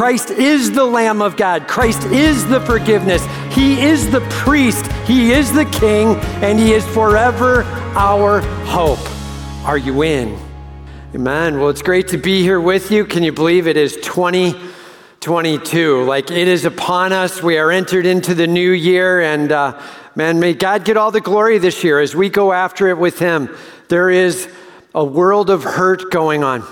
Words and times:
Christ 0.00 0.30
is 0.30 0.70
the 0.70 0.86
Lamb 0.86 1.20
of 1.20 1.36
God. 1.36 1.68
Christ 1.68 2.04
is 2.04 2.46
the 2.46 2.62
forgiveness. 2.62 3.22
He 3.54 3.82
is 3.82 4.10
the 4.10 4.22
priest. 4.30 4.90
He 5.06 5.32
is 5.32 5.52
the 5.52 5.66
king, 5.66 6.16
and 6.42 6.58
He 6.58 6.72
is 6.72 6.86
forever 6.86 7.64
our 7.94 8.40
hope. 8.64 9.06
Are 9.68 9.76
you 9.76 10.02
in? 10.02 10.38
Amen. 11.14 11.60
Well, 11.60 11.68
it's 11.68 11.82
great 11.82 12.08
to 12.08 12.16
be 12.16 12.40
here 12.40 12.62
with 12.62 12.90
you. 12.90 13.04
Can 13.04 13.22
you 13.22 13.32
believe 13.32 13.66
it 13.66 13.76
is 13.76 13.96
2022? 13.96 16.04
Like 16.04 16.30
it 16.30 16.48
is 16.48 16.64
upon 16.64 17.12
us. 17.12 17.42
We 17.42 17.58
are 17.58 17.70
entered 17.70 18.06
into 18.06 18.34
the 18.34 18.46
new 18.46 18.70
year, 18.70 19.20
and 19.20 19.52
uh, 19.52 19.78
man, 20.14 20.40
may 20.40 20.54
God 20.54 20.86
get 20.86 20.96
all 20.96 21.10
the 21.10 21.20
glory 21.20 21.58
this 21.58 21.84
year 21.84 22.00
as 22.00 22.16
we 22.16 22.30
go 22.30 22.54
after 22.54 22.88
it 22.88 22.96
with 22.96 23.18
Him. 23.18 23.54
There 23.88 24.08
is 24.08 24.48
a 24.94 25.04
world 25.04 25.50
of 25.50 25.62
hurt 25.62 26.10
going 26.10 26.42
on. 26.42 26.64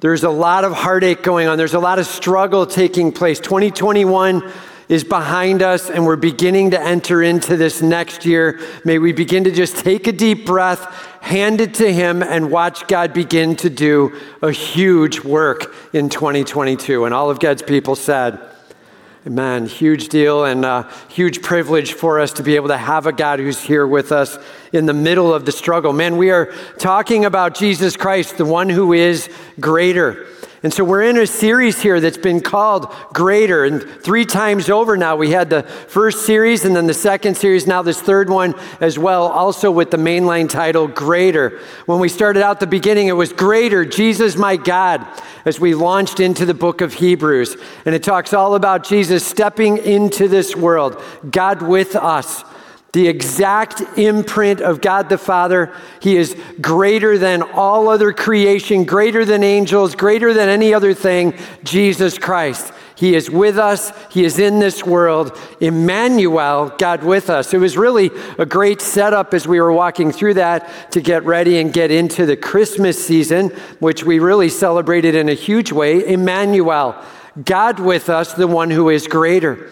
There's 0.00 0.24
a 0.24 0.30
lot 0.30 0.64
of 0.64 0.72
heartache 0.72 1.22
going 1.22 1.48
on. 1.48 1.56
There's 1.56 1.74
a 1.74 1.80
lot 1.80 1.98
of 1.98 2.06
struggle 2.06 2.66
taking 2.66 3.12
place. 3.12 3.40
2021 3.40 4.52
is 4.88 5.04
behind 5.04 5.62
us 5.62 5.90
and 5.90 6.04
we're 6.04 6.16
beginning 6.16 6.70
to 6.70 6.80
enter 6.80 7.22
into 7.22 7.56
this 7.56 7.82
next 7.82 8.24
year. 8.26 8.60
May 8.84 8.98
we 8.98 9.12
begin 9.12 9.44
to 9.44 9.50
just 9.50 9.78
take 9.78 10.06
a 10.06 10.12
deep 10.12 10.46
breath, 10.46 10.84
hand 11.22 11.60
it 11.60 11.74
to 11.74 11.92
Him, 11.92 12.22
and 12.22 12.50
watch 12.50 12.86
God 12.86 13.12
begin 13.12 13.56
to 13.56 13.70
do 13.70 14.14
a 14.42 14.52
huge 14.52 15.20
work 15.20 15.74
in 15.92 16.08
2022. 16.08 17.04
And 17.04 17.14
all 17.14 17.30
of 17.30 17.40
God's 17.40 17.62
people 17.62 17.96
said, 17.96 18.38
Amen. 19.26 19.66
Huge 19.66 20.08
deal 20.08 20.44
and 20.44 20.64
a 20.64 20.88
huge 21.08 21.42
privilege 21.42 21.94
for 21.94 22.20
us 22.20 22.34
to 22.34 22.44
be 22.44 22.54
able 22.54 22.68
to 22.68 22.78
have 22.78 23.06
a 23.06 23.12
God 23.12 23.40
who's 23.40 23.60
here 23.60 23.84
with 23.84 24.12
us 24.12 24.38
in 24.72 24.86
the 24.86 24.94
middle 24.94 25.34
of 25.34 25.44
the 25.44 25.50
struggle. 25.50 25.92
Man, 25.92 26.16
we 26.16 26.30
are 26.30 26.52
talking 26.78 27.24
about 27.24 27.56
Jesus 27.56 27.96
Christ, 27.96 28.38
the 28.38 28.44
one 28.44 28.68
who 28.68 28.92
is 28.92 29.28
greater. 29.58 30.28
And 30.66 30.74
so 30.74 30.82
we're 30.82 31.04
in 31.04 31.16
a 31.16 31.28
series 31.28 31.80
here 31.80 32.00
that's 32.00 32.16
been 32.16 32.40
called 32.40 32.92
Greater. 33.12 33.64
And 33.64 33.88
three 34.02 34.24
times 34.24 34.68
over 34.68 34.96
now, 34.96 35.14
we 35.14 35.30
had 35.30 35.48
the 35.48 35.62
first 35.62 36.26
series 36.26 36.64
and 36.64 36.74
then 36.74 36.88
the 36.88 36.92
second 36.92 37.36
series, 37.36 37.68
now 37.68 37.82
this 37.82 38.00
third 38.00 38.28
one 38.28 38.52
as 38.80 38.98
well, 38.98 39.28
also 39.28 39.70
with 39.70 39.92
the 39.92 39.96
mainline 39.96 40.50
title 40.50 40.88
Greater. 40.88 41.60
When 41.84 42.00
we 42.00 42.08
started 42.08 42.42
out 42.42 42.58
the 42.58 42.66
beginning, 42.66 43.06
it 43.06 43.12
was 43.12 43.32
Greater, 43.32 43.84
Jesus 43.84 44.34
my 44.34 44.56
God, 44.56 45.06
as 45.44 45.60
we 45.60 45.72
launched 45.76 46.18
into 46.18 46.44
the 46.44 46.52
book 46.52 46.80
of 46.80 46.94
Hebrews. 46.94 47.56
And 47.84 47.94
it 47.94 48.02
talks 48.02 48.34
all 48.34 48.56
about 48.56 48.82
Jesus 48.82 49.24
stepping 49.24 49.78
into 49.78 50.26
this 50.26 50.56
world, 50.56 51.00
God 51.30 51.62
with 51.62 51.94
us 51.94 52.42
the 52.96 53.08
exact 53.08 53.82
imprint 53.98 54.62
of 54.62 54.80
God 54.80 55.10
the 55.10 55.18
Father. 55.18 55.70
He 56.00 56.16
is 56.16 56.34
greater 56.62 57.18
than 57.18 57.42
all 57.42 57.90
other 57.90 58.10
creation, 58.10 58.84
greater 58.84 59.22
than 59.22 59.44
angels, 59.44 59.94
greater 59.94 60.32
than 60.32 60.48
any 60.48 60.72
other 60.72 60.94
thing, 60.94 61.34
Jesus 61.62 62.16
Christ. 62.16 62.72
He 62.94 63.14
is 63.14 63.30
with 63.30 63.58
us. 63.58 63.92
He 64.10 64.24
is 64.24 64.38
in 64.38 64.60
this 64.60 64.82
world. 64.82 65.38
Emmanuel, 65.60 66.74
God 66.78 67.04
with 67.04 67.28
us. 67.28 67.52
It 67.52 67.58
was 67.58 67.76
really 67.76 68.10
a 68.38 68.46
great 68.46 68.80
setup 68.80 69.34
as 69.34 69.46
we 69.46 69.60
were 69.60 69.74
walking 69.74 70.10
through 70.10 70.32
that 70.34 70.90
to 70.92 71.02
get 71.02 71.22
ready 71.26 71.58
and 71.58 71.74
get 71.74 71.90
into 71.90 72.24
the 72.24 72.34
Christmas 72.34 72.96
season, 73.06 73.50
which 73.78 74.04
we 74.04 74.20
really 74.20 74.48
celebrated 74.48 75.14
in 75.14 75.28
a 75.28 75.34
huge 75.34 75.70
way. 75.70 76.02
Emmanuel, 76.08 76.96
God 77.44 77.78
with 77.78 78.08
us, 78.08 78.32
the 78.32 78.48
one 78.48 78.70
who 78.70 78.88
is 78.88 79.06
greater. 79.06 79.70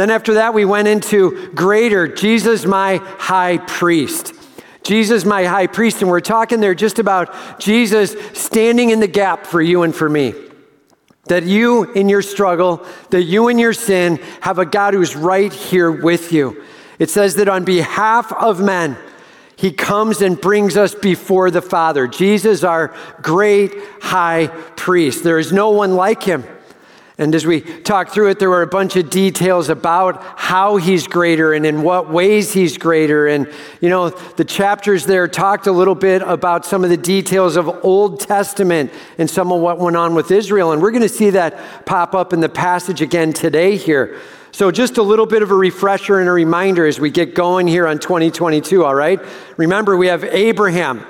Then 0.00 0.08
after 0.08 0.32
that, 0.32 0.54
we 0.54 0.64
went 0.64 0.88
into 0.88 1.50
greater 1.50 2.08
Jesus, 2.08 2.64
my 2.64 2.96
high 3.18 3.58
priest. 3.58 4.32
Jesus, 4.82 5.26
my 5.26 5.44
high 5.44 5.66
priest. 5.66 6.00
And 6.00 6.10
we're 6.10 6.20
talking 6.20 6.60
there 6.60 6.74
just 6.74 6.98
about 6.98 7.60
Jesus 7.60 8.16
standing 8.32 8.88
in 8.88 9.00
the 9.00 9.06
gap 9.06 9.46
for 9.46 9.60
you 9.60 9.82
and 9.82 9.94
for 9.94 10.08
me. 10.08 10.32
That 11.26 11.42
you 11.42 11.92
in 11.92 12.08
your 12.08 12.22
struggle, 12.22 12.82
that 13.10 13.24
you 13.24 13.48
in 13.48 13.58
your 13.58 13.74
sin 13.74 14.16
have 14.40 14.58
a 14.58 14.64
God 14.64 14.94
who's 14.94 15.14
right 15.14 15.52
here 15.52 15.90
with 15.90 16.32
you. 16.32 16.64
It 16.98 17.10
says 17.10 17.34
that 17.34 17.50
on 17.50 17.66
behalf 17.66 18.32
of 18.32 18.58
men, 18.58 18.96
he 19.54 19.70
comes 19.70 20.22
and 20.22 20.40
brings 20.40 20.78
us 20.78 20.94
before 20.94 21.50
the 21.50 21.60
Father. 21.60 22.06
Jesus, 22.06 22.64
our 22.64 22.94
great 23.20 23.74
high 24.00 24.46
priest. 24.46 25.24
There 25.24 25.38
is 25.38 25.52
no 25.52 25.68
one 25.68 25.94
like 25.94 26.22
him. 26.22 26.44
And 27.20 27.34
as 27.34 27.46
we 27.46 27.60
talked 27.60 28.12
through 28.12 28.30
it, 28.30 28.38
there 28.38 28.48
were 28.48 28.62
a 28.62 28.66
bunch 28.66 28.96
of 28.96 29.10
details 29.10 29.68
about 29.68 30.22
how 30.38 30.76
he's 30.76 31.06
greater 31.06 31.52
and 31.52 31.66
in 31.66 31.82
what 31.82 32.10
ways 32.10 32.54
he's 32.54 32.78
greater. 32.78 33.26
And, 33.26 33.46
you 33.82 33.90
know, 33.90 34.08
the 34.08 34.44
chapters 34.44 35.04
there 35.04 35.28
talked 35.28 35.66
a 35.66 35.72
little 35.72 35.94
bit 35.94 36.22
about 36.22 36.64
some 36.64 36.82
of 36.82 36.88
the 36.88 36.96
details 36.96 37.56
of 37.56 37.68
Old 37.84 38.20
Testament 38.20 38.90
and 39.18 39.28
some 39.28 39.52
of 39.52 39.60
what 39.60 39.78
went 39.78 39.98
on 39.98 40.14
with 40.14 40.30
Israel. 40.30 40.72
And 40.72 40.80
we're 40.80 40.92
going 40.92 41.02
to 41.02 41.10
see 41.10 41.28
that 41.28 41.84
pop 41.84 42.14
up 42.14 42.32
in 42.32 42.40
the 42.40 42.48
passage 42.48 43.02
again 43.02 43.34
today 43.34 43.76
here. 43.76 44.18
So, 44.50 44.70
just 44.70 44.96
a 44.96 45.02
little 45.02 45.26
bit 45.26 45.42
of 45.42 45.50
a 45.50 45.54
refresher 45.54 46.20
and 46.20 46.28
a 46.28 46.32
reminder 46.32 46.86
as 46.86 46.98
we 46.98 47.10
get 47.10 47.34
going 47.34 47.68
here 47.68 47.86
on 47.86 47.98
2022, 47.98 48.82
all 48.82 48.94
right? 48.94 49.20
Remember, 49.58 49.94
we 49.94 50.06
have 50.06 50.24
Abraham. 50.24 51.06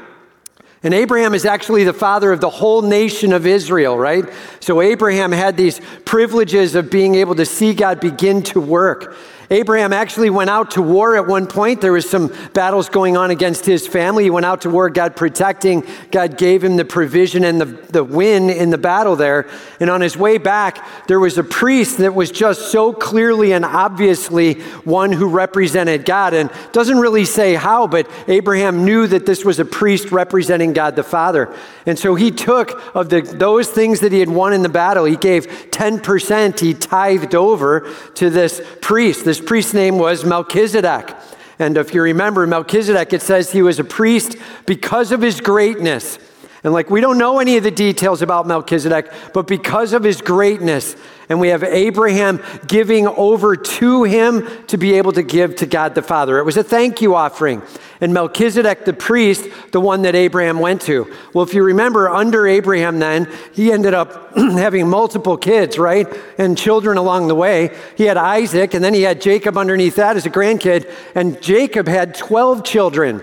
And 0.83 0.95
Abraham 0.95 1.35
is 1.35 1.45
actually 1.45 1.85
the 1.85 1.93
father 1.93 2.33
of 2.33 2.41
the 2.41 2.49
whole 2.49 2.81
nation 2.81 3.35
of 3.35 3.47
Israel, 3.47 3.99
right? 3.99 4.25
So 4.61 4.81
Abraham 4.81 5.31
had 5.31 5.57
these 5.57 5.79
privileges 6.07 6.75
of 6.75 6.91
being 6.91 7.17
able 7.17 7.35
to 7.35 7.45
see 7.45 7.75
God 7.75 8.01
begin 8.01 8.43
to 8.45 8.61
work. 8.61 9.15
Abraham 9.53 9.93
actually 9.93 10.31
went 10.31 10.49
out 10.49 10.71
to 10.73 10.83
war 10.83 11.17
at 11.17 11.27
one 11.27 11.49
point. 11.49 11.81
There 11.81 11.93
was 11.93 12.09
some 12.09 12.33
battles 12.55 12.89
going 12.89 13.17
on 13.17 13.33
against 13.33 13.67
his 13.67 13.85
family. 13.85 14.23
He 14.23 14.31
went 14.31 14.47
out 14.47 14.61
to 14.61 14.71
war, 14.71 14.89
God 14.89 15.17
protecting. 15.17 15.85
God 16.13 16.39
gave 16.39 16.63
him 16.63 16.77
the 16.77 16.85
provision 16.85 17.43
and 17.43 17.61
the, 17.61 17.65
the 17.65 18.05
win 18.05 18.49
in 18.49 18.71
the 18.71 18.79
battle 18.79 19.17
there. 19.17 19.51
And 19.81 19.91
on 19.91 20.03
his 20.03 20.17
way 20.17 20.39
back, 20.39 20.87
there 21.09 21.19
was 21.19 21.37
a 21.37 21.43
priest 21.43 21.99
that 21.99 22.15
was 22.15 22.31
just 22.31 22.71
so 22.71 22.93
clearly 22.93 23.53
and 23.53 23.65
obviously 23.65 24.61
one 24.85 25.11
who 25.11 25.29
represented 25.29 26.05
God. 26.05 26.33
And 26.33 26.49
doesn't 26.71 26.99
really 26.99 27.25
say 27.25 27.55
how, 27.55 27.89
but 27.89 28.09
Abraham 28.29 28.85
knew 28.85 29.09
that 29.09 29.27
this 29.27 29.45
was 29.45 29.59
a 29.59 29.65
priest 29.65 30.13
representing 30.13 30.75
God 30.75 30.95
the 30.95 31.03
Father. 31.03 31.53
And 31.87 31.99
so 31.99 32.15
he 32.15 32.31
took 32.31 32.81
of 32.95 33.09
the, 33.09 33.23
those 33.23 33.69
things 33.69 33.99
that 34.01 34.13
he 34.13 34.21
had 34.21 34.29
won 34.29 34.53
in 34.53 34.63
the 34.63 34.69
battle, 34.69 35.07
he 35.07 35.17
gave 35.17 35.49
10%, 35.73 36.61
he 36.61 36.73
tithed 36.73 37.35
over 37.35 37.93
to 38.15 38.31
this 38.31 38.63
priest, 38.81 39.25
this 39.25 39.40
priest's 39.41 39.75
name 39.75 39.99
was 39.99 40.25
Melchizedek. 40.25 41.17
And 41.59 41.77
if 41.77 41.93
you 41.93 42.03
remember 42.03 42.47
Melchizedek, 42.47 43.13
it 43.13 43.23
says 43.23 43.53
he 43.53 43.63
was 43.63 43.79
a 43.79 43.85
priest 43.85 44.37
because 44.67 45.13
of 45.13 45.21
his 45.21 45.41
greatness. 45.41 46.19
And 46.63 46.75
like, 46.75 46.91
we 46.91 47.01
don't 47.01 47.17
know 47.17 47.39
any 47.39 47.57
of 47.57 47.63
the 47.63 47.71
details 47.71 48.21
about 48.21 48.47
Melchizedek, 48.47 49.11
but 49.33 49.47
because 49.47 49.95
of 49.95 50.05
his 50.05 50.21
greatness, 50.21 50.95
and 51.31 51.41
we 51.41 51.49
have 51.49 51.63
Abraham 51.63 52.43
giving 52.67 53.07
over 53.07 53.57
to 53.57 54.03
him 54.03 54.47
to 54.67 54.77
be 54.77 54.95
able 54.95 55.13
to 55.13 55.23
give 55.23 55.57
to 55.57 55.67
God 55.67 55.95
the 55.95 56.03
Father. 56.03 56.39
It 56.39 56.45
was 56.45 56.59
a 56.59 56.65
thank 56.65 57.01
you 57.01 57.15
offering. 57.15 57.63
And 58.03 58.13
Melchizedek, 58.13 58.85
the 58.85 58.93
priest, 58.93 59.49
the 59.71 59.81
one 59.81 60.03
that 60.03 60.15
Abraham 60.15 60.59
went 60.59 60.83
to. 60.83 61.11
Well, 61.33 61.45
if 61.45 61.55
you 61.55 61.63
remember, 61.63 62.11
under 62.11 62.47
Abraham, 62.47 62.99
then, 62.99 63.31
he 63.53 63.73
ended 63.73 63.95
up 63.95 64.35
having 64.37 64.89
multiple 64.89 65.37
kids, 65.37 65.79
right? 65.79 66.07
And 66.37 66.59
children 66.59 66.99
along 66.99 67.29
the 67.29 67.35
way. 67.35 67.75
He 67.97 68.05
had 68.05 68.17
Isaac, 68.17 68.75
and 68.75 68.85
then 68.85 68.93
he 68.93 69.03
had 69.03 69.21
Jacob 69.21 69.57
underneath 69.57 69.97
that 69.97 70.17
as 70.17 70.27
a 70.27 70.31
grandkid. 70.31 70.93
And 71.15 71.41
Jacob 71.41 71.87
had 71.87 72.15
12 72.17 72.65
children. 72.65 73.23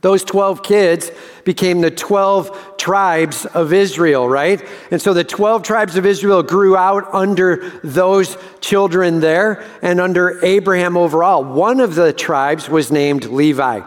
Those 0.00 0.22
12 0.22 0.62
kids 0.62 1.10
became 1.44 1.80
the 1.80 1.90
12 1.90 2.76
tribes 2.76 3.46
of 3.46 3.72
Israel, 3.72 4.28
right? 4.28 4.64
And 4.90 5.02
so 5.02 5.12
the 5.12 5.24
12 5.24 5.62
tribes 5.62 5.96
of 5.96 6.06
Israel 6.06 6.42
grew 6.42 6.76
out 6.76 7.12
under 7.12 7.80
those 7.82 8.36
children 8.60 9.20
there 9.20 9.64
and 9.82 10.00
under 10.00 10.44
Abraham 10.44 10.96
overall. 10.96 11.42
One 11.42 11.80
of 11.80 11.96
the 11.96 12.12
tribes 12.12 12.68
was 12.68 12.92
named 12.92 13.24
Levi. 13.24 13.80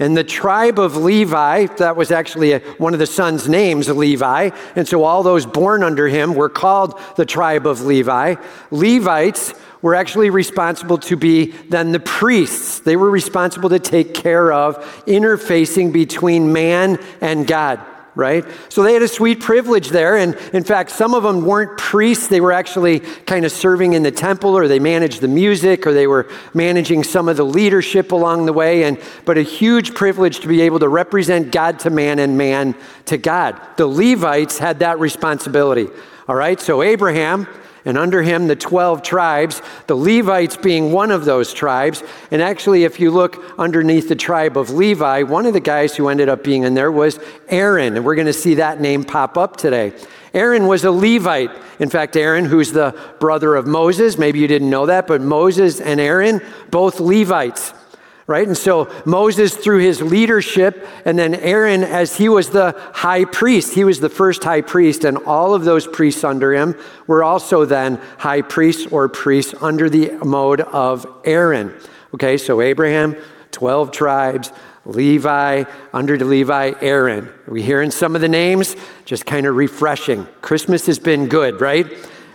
And 0.00 0.16
the 0.16 0.24
tribe 0.24 0.78
of 0.78 0.96
Levi, 0.96 1.66
that 1.76 1.94
was 1.94 2.10
actually 2.10 2.52
a, 2.52 2.60
one 2.78 2.94
of 2.94 2.98
the 2.98 3.06
sons' 3.06 3.46
names, 3.46 3.86
Levi. 3.86 4.48
And 4.74 4.88
so 4.88 5.04
all 5.04 5.22
those 5.22 5.44
born 5.44 5.82
under 5.82 6.08
him 6.08 6.34
were 6.34 6.48
called 6.48 6.98
the 7.16 7.26
tribe 7.26 7.66
of 7.66 7.82
Levi. 7.82 8.36
Levites 8.70 9.52
were 9.82 9.94
actually 9.94 10.30
responsible 10.30 10.98
to 10.98 11.16
be 11.16 11.52
then 11.68 11.92
the 11.92 12.00
priests. 12.00 12.80
They 12.80 12.96
were 12.96 13.10
responsible 13.10 13.70
to 13.70 13.78
take 13.78 14.14
care 14.14 14.52
of 14.52 14.76
interfacing 15.06 15.92
between 15.92 16.52
man 16.52 16.98
and 17.20 17.46
God 17.46 17.80
right? 18.14 18.44
So 18.68 18.82
they 18.82 18.92
had 18.92 19.02
a 19.02 19.08
sweet 19.08 19.40
privilege 19.40 19.88
there. 19.88 20.16
And 20.16 20.34
in 20.52 20.64
fact, 20.64 20.90
some 20.90 21.14
of 21.14 21.22
them 21.22 21.44
weren't 21.44 21.78
priests. 21.78 22.28
They 22.28 22.40
were 22.40 22.52
actually 22.52 23.00
kind 23.00 23.44
of 23.44 23.52
serving 23.52 23.92
in 23.92 24.02
the 24.02 24.10
temple 24.10 24.56
or 24.56 24.68
they 24.68 24.78
managed 24.78 25.20
the 25.20 25.28
music 25.28 25.86
or 25.86 25.92
they 25.92 26.06
were 26.06 26.28
managing 26.52 27.04
some 27.04 27.28
of 27.28 27.36
the 27.36 27.44
leadership 27.44 28.12
along 28.12 28.46
the 28.46 28.52
way. 28.52 28.84
And, 28.84 28.98
but 29.24 29.38
a 29.38 29.42
huge 29.42 29.94
privilege 29.94 30.40
to 30.40 30.48
be 30.48 30.60
able 30.62 30.80
to 30.80 30.88
represent 30.88 31.52
God 31.52 31.78
to 31.80 31.90
man 31.90 32.18
and 32.18 32.36
man 32.36 32.74
to 33.06 33.16
God. 33.16 33.60
The 33.76 33.86
Levites 33.86 34.58
had 34.58 34.80
that 34.80 34.98
responsibility. 34.98 35.88
All 36.28 36.36
right. 36.36 36.60
So 36.60 36.82
Abraham, 36.82 37.46
and 37.84 37.96
under 37.96 38.22
him 38.22 38.46
the 38.46 38.56
12 38.56 39.02
tribes, 39.02 39.62
the 39.86 39.94
Levites 39.94 40.56
being 40.56 40.92
one 40.92 41.10
of 41.10 41.24
those 41.24 41.52
tribes. 41.52 42.02
And 42.30 42.42
actually, 42.42 42.84
if 42.84 43.00
you 43.00 43.10
look 43.10 43.42
underneath 43.58 44.08
the 44.08 44.16
tribe 44.16 44.56
of 44.56 44.70
Levi, 44.70 45.22
one 45.22 45.46
of 45.46 45.52
the 45.52 45.60
guys 45.60 45.96
who 45.96 46.08
ended 46.08 46.28
up 46.28 46.44
being 46.44 46.64
in 46.64 46.74
there 46.74 46.92
was 46.92 47.18
Aaron, 47.48 47.96
and 47.96 48.04
we're 48.04 48.14
going 48.14 48.26
to 48.26 48.32
see 48.32 48.54
that 48.54 48.80
name 48.80 49.04
pop 49.04 49.38
up 49.38 49.56
today. 49.56 49.92
Aaron 50.32 50.66
was 50.66 50.84
a 50.84 50.90
Levite. 50.90 51.50
In 51.80 51.90
fact, 51.90 52.16
Aaron, 52.16 52.44
who's 52.44 52.72
the 52.72 52.98
brother 53.18 53.56
of 53.56 53.66
Moses, 53.66 54.16
maybe 54.16 54.38
you 54.38 54.46
didn't 54.46 54.70
know 54.70 54.86
that, 54.86 55.06
but 55.06 55.20
Moses 55.20 55.80
and 55.80 55.98
Aaron, 55.98 56.40
both 56.70 57.00
Levites 57.00 57.72
right? 58.30 58.46
And 58.46 58.56
so 58.56 58.88
Moses, 59.04 59.56
through 59.56 59.80
his 59.80 60.00
leadership, 60.00 60.86
and 61.04 61.18
then 61.18 61.34
Aaron, 61.34 61.82
as 61.82 62.16
he 62.16 62.28
was 62.28 62.50
the 62.50 62.76
high 62.92 63.24
priest, 63.24 63.74
he 63.74 63.82
was 63.82 63.98
the 63.98 64.08
first 64.08 64.44
high 64.44 64.60
priest, 64.60 65.02
and 65.04 65.18
all 65.18 65.52
of 65.52 65.64
those 65.64 65.88
priests 65.88 66.22
under 66.22 66.54
him 66.54 66.76
were 67.08 67.24
also 67.24 67.64
then 67.64 68.00
high 68.18 68.40
priests 68.40 68.86
or 68.92 69.08
priests 69.08 69.52
under 69.60 69.90
the 69.90 70.12
mode 70.24 70.60
of 70.60 71.04
Aaron. 71.24 71.74
Okay, 72.14 72.38
so 72.38 72.60
Abraham, 72.60 73.16
12 73.50 73.90
tribes, 73.90 74.52
Levi, 74.84 75.64
under 75.92 76.16
the 76.16 76.24
Levi, 76.24 76.74
Aaron. 76.80 77.26
Are 77.26 77.52
we 77.52 77.62
hearing 77.62 77.90
some 77.90 78.14
of 78.14 78.20
the 78.20 78.28
names? 78.28 78.76
Just 79.04 79.26
kind 79.26 79.44
of 79.44 79.56
refreshing. 79.56 80.26
Christmas 80.40 80.86
has 80.86 81.00
been 81.00 81.26
good, 81.26 81.60
right? 81.60 81.86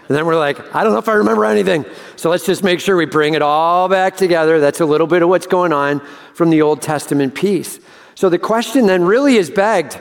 And 0.08 0.16
then 0.16 0.26
we're 0.26 0.38
like, 0.38 0.76
I 0.76 0.84
don't 0.84 0.94
know 0.94 1.00
if 1.00 1.10
I 1.10 1.14
remember 1.14 1.46
anything. 1.46 1.86
So 2.16 2.30
let's 2.30 2.46
just 2.46 2.64
make 2.64 2.80
sure 2.80 2.96
we 2.96 3.06
bring 3.06 3.34
it 3.34 3.42
all 3.42 3.90
back 3.90 4.16
together. 4.16 4.60
That's 4.60 4.80
a 4.80 4.86
little 4.86 5.08
bit 5.08 5.22
of 5.22 5.30
what's 5.30 5.48
going 5.48 5.74
on 5.74 6.00
from 6.34 6.50
the 6.50 6.62
Old 6.62 6.82
Testament 6.82 7.34
piece. 7.34 7.80
So 8.14 8.30
the 8.30 8.40
question 8.40 8.86
then 8.86 9.04
really 9.04 9.36
is 9.36 9.50
begged 9.50 10.00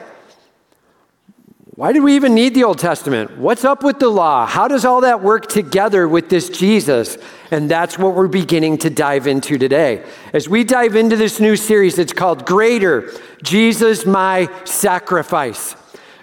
why 1.76 1.90
did 1.90 2.04
we 2.04 2.14
even 2.14 2.36
need 2.36 2.54
the 2.54 2.62
Old 2.62 2.78
Testament? 2.78 3.36
What's 3.36 3.64
up 3.64 3.82
with 3.82 3.98
the 3.98 4.08
law? 4.08 4.46
How 4.46 4.68
does 4.68 4.84
all 4.84 5.00
that 5.00 5.22
work 5.22 5.48
together 5.48 6.06
with 6.06 6.28
this 6.28 6.48
Jesus? 6.48 7.18
And 7.50 7.68
that's 7.68 7.98
what 7.98 8.14
we're 8.14 8.28
beginning 8.28 8.78
to 8.78 8.90
dive 8.90 9.26
into 9.26 9.58
today. 9.58 10.04
As 10.32 10.48
we 10.48 10.62
dive 10.62 10.94
into 10.94 11.16
this 11.16 11.40
new 11.40 11.56
series, 11.56 11.98
it's 11.98 12.12
called 12.12 12.46
Greater 12.46 13.10
Jesus, 13.42 14.06
My 14.06 14.48
Sacrifice. 14.64 15.74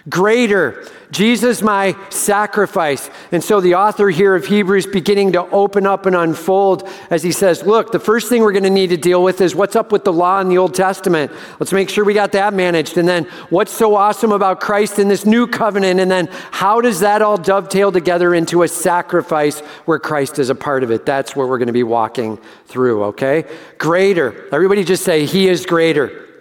Greater 0.08 0.88
Jesus, 1.12 1.60
my 1.60 1.94
sacrifice. 2.08 3.10
And 3.32 3.44
so 3.44 3.60
the 3.60 3.74
author 3.74 4.08
here 4.08 4.34
of 4.34 4.46
Hebrews 4.46 4.86
beginning 4.86 5.32
to 5.32 5.46
open 5.50 5.86
up 5.86 6.06
and 6.06 6.16
unfold 6.16 6.88
as 7.10 7.22
he 7.22 7.32
says, 7.32 7.62
look, 7.64 7.92
the 7.92 8.00
first 8.00 8.30
thing 8.30 8.40
we're 8.40 8.52
going 8.52 8.62
to 8.62 8.70
need 8.70 8.88
to 8.88 8.96
deal 8.96 9.22
with 9.22 9.42
is 9.42 9.54
what's 9.54 9.76
up 9.76 9.92
with 9.92 10.04
the 10.04 10.12
law 10.12 10.40
in 10.40 10.48
the 10.48 10.56
Old 10.56 10.74
Testament. 10.74 11.30
Let's 11.60 11.72
make 11.72 11.90
sure 11.90 12.02
we 12.02 12.14
got 12.14 12.32
that 12.32 12.54
managed. 12.54 12.96
And 12.96 13.06
then 13.06 13.24
what's 13.50 13.72
so 13.72 13.94
awesome 13.94 14.32
about 14.32 14.60
Christ 14.60 14.98
in 14.98 15.08
this 15.08 15.26
new 15.26 15.46
covenant? 15.46 16.00
And 16.00 16.10
then 16.10 16.28
how 16.50 16.80
does 16.80 17.00
that 17.00 17.20
all 17.20 17.36
dovetail 17.36 17.92
together 17.92 18.34
into 18.34 18.62
a 18.62 18.68
sacrifice 18.68 19.60
where 19.84 19.98
Christ 19.98 20.38
is 20.38 20.48
a 20.48 20.54
part 20.54 20.82
of 20.82 20.90
it? 20.90 21.04
That's 21.04 21.36
where 21.36 21.46
we're 21.46 21.58
going 21.58 21.66
to 21.66 21.74
be 21.74 21.82
walking 21.82 22.38
through, 22.64 23.04
okay? 23.04 23.44
Greater. 23.76 24.48
Everybody 24.50 24.82
just 24.82 25.04
say, 25.04 25.26
He 25.26 25.46
is 25.46 25.66
greater. 25.66 26.31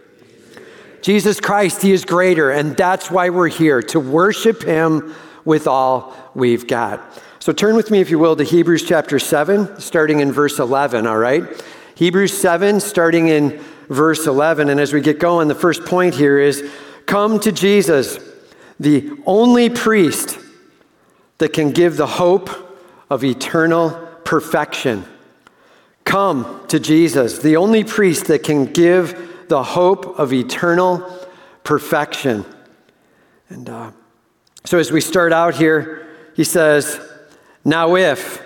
Jesus 1.01 1.39
Christ, 1.39 1.81
He 1.81 1.92
is 1.92 2.06
greater, 2.06 2.51
and 2.51 2.77
that's 2.77 3.09
why 3.09 3.30
we're 3.30 3.48
here 3.48 3.81
to 3.83 4.00
worship 4.00 4.63
Him 4.63 5.15
with 5.45 5.68
all 5.68 6.15
we've 6.36 6.68
got. 6.68 7.01
So 7.39 7.51
turn 7.51 7.75
with 7.75 7.89
me, 7.89 8.01
if 8.01 8.12
you 8.12 8.19
will, 8.19 8.36
to 8.36 8.44
Hebrews 8.44 8.83
chapter 8.83 9.18
7, 9.18 9.80
starting 9.80 10.19
in 10.19 10.31
verse 10.31 10.59
11, 10.59 11.07
all 11.07 11.18
right? 11.18 11.44
Hebrews 11.95 12.39
7, 12.39 12.80
starting 12.80 13.30
in 13.30 13.59
verse 13.89 14.27
11. 14.27 14.69
And 14.69 14.80
as 14.80 14.94
we 14.94 15.01
get 15.01 15.19
going, 15.19 15.48
the 15.48 15.56
first 15.56 15.83
point 15.86 16.13
here 16.13 16.38
is 16.38 16.69
come 17.07 17.39
to 17.39 17.51
Jesus, 17.51 18.19
the 18.80 19.12
only 19.25 19.71
priest 19.71 20.38
that 21.39 21.53
can 21.53 21.71
give 21.71 21.98
the 21.98 22.06
hope 22.06 22.51
of 23.09 23.24
eternal 23.24 23.89
perfection. 24.24 25.03
Come 26.03 26.65
to 26.68 26.80
Jesus, 26.80 27.39
the 27.39 27.57
only 27.57 27.83
priest 27.83 28.25
that 28.27 28.44
can 28.44 28.65
give 28.65 29.30
the 29.51 29.63
hope 29.63 30.18
of 30.18 30.31
eternal 30.31 31.06
perfection. 31.65 32.45
And 33.50 33.69
uh, 33.69 33.92
so, 34.63 34.77
as 34.77 34.94
we 34.94 35.01
start 35.01 35.33
out 35.33 35.56
here, 35.56 36.07
he 36.38 36.45
says, 36.45 36.98
Now, 37.65 37.98
if 37.98 38.42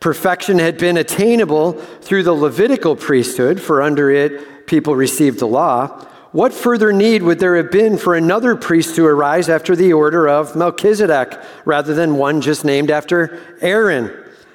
perfection 0.00 0.58
had 0.58 0.78
been 0.78 0.96
attainable 0.96 1.72
through 2.00 2.22
the 2.22 2.32
Levitical 2.32 2.96
priesthood, 2.96 3.60
for 3.60 3.82
under 3.82 4.10
it 4.10 4.66
people 4.66 4.96
received 4.96 5.40
the 5.40 5.46
law, 5.46 5.88
what 6.32 6.54
further 6.54 6.90
need 6.90 7.22
would 7.22 7.38
there 7.38 7.56
have 7.56 7.70
been 7.70 7.98
for 7.98 8.14
another 8.14 8.56
priest 8.56 8.96
to 8.96 9.04
arise 9.04 9.50
after 9.50 9.76
the 9.76 9.92
order 9.92 10.26
of 10.26 10.56
Melchizedek 10.56 11.38
rather 11.66 11.92
than 11.92 12.16
one 12.16 12.40
just 12.40 12.64
named 12.64 12.90
after 12.90 13.58
Aaron? 13.60 14.10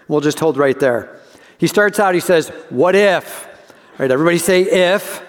We'll 0.07 0.21
just 0.21 0.39
hold 0.39 0.57
right 0.57 0.79
there. 0.79 1.21
He 1.59 1.67
starts 1.67 1.99
out, 1.99 2.15
he 2.15 2.21
says, 2.21 2.49
What 2.71 2.95
if? 2.95 3.45
All 3.45 3.97
right, 3.99 4.09
everybody 4.09 4.39
say 4.39 4.63
if. 4.63 5.27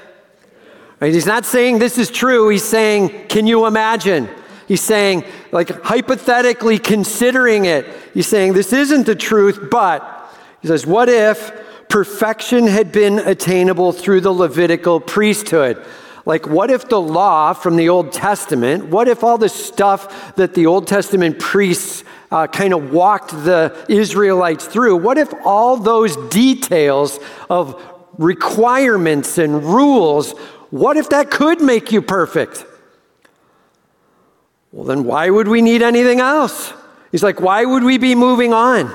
Right? 1.02 1.12
He's 1.12 1.26
not 1.26 1.44
saying 1.44 1.80
this 1.80 1.98
is 1.98 2.12
true. 2.12 2.48
He's 2.48 2.62
saying, 2.62 3.26
can 3.26 3.44
you 3.48 3.66
imagine? 3.66 4.28
He's 4.68 4.82
saying, 4.82 5.24
like, 5.50 5.68
hypothetically 5.82 6.78
considering 6.78 7.64
it. 7.64 7.88
He's 8.14 8.28
saying, 8.28 8.52
this 8.52 8.72
isn't 8.72 9.06
the 9.06 9.16
truth, 9.16 9.68
but 9.68 10.00
he 10.60 10.68
says, 10.68 10.86
what 10.86 11.08
if 11.08 11.50
perfection 11.88 12.68
had 12.68 12.92
been 12.92 13.18
attainable 13.18 13.90
through 13.90 14.20
the 14.20 14.30
Levitical 14.30 15.00
priesthood? 15.00 15.84
Like, 16.24 16.46
what 16.46 16.70
if 16.70 16.88
the 16.88 17.00
law 17.00 17.52
from 17.52 17.74
the 17.74 17.88
Old 17.88 18.12
Testament, 18.12 18.86
what 18.86 19.08
if 19.08 19.24
all 19.24 19.38
the 19.38 19.48
stuff 19.48 20.36
that 20.36 20.54
the 20.54 20.66
Old 20.66 20.86
Testament 20.86 21.40
priests 21.40 22.04
uh, 22.30 22.46
kind 22.46 22.72
of 22.72 22.92
walked 22.92 23.32
the 23.32 23.84
Israelites 23.88 24.66
through, 24.66 24.98
what 24.98 25.18
if 25.18 25.34
all 25.44 25.78
those 25.78 26.16
details 26.28 27.18
of 27.50 27.82
requirements 28.18 29.36
and 29.36 29.64
rules 29.64 30.32
what 30.72 30.96
if 30.96 31.10
that 31.10 31.30
could 31.30 31.60
make 31.60 31.92
you 31.92 32.00
perfect? 32.00 32.64
Well, 34.72 34.86
then 34.86 35.04
why 35.04 35.28
would 35.28 35.46
we 35.46 35.60
need 35.60 35.82
anything 35.82 36.18
else? 36.18 36.72
He's 37.10 37.22
like, 37.22 37.42
why 37.42 37.66
would 37.66 37.84
we 37.84 37.98
be 37.98 38.14
moving 38.14 38.54
on? 38.54 38.90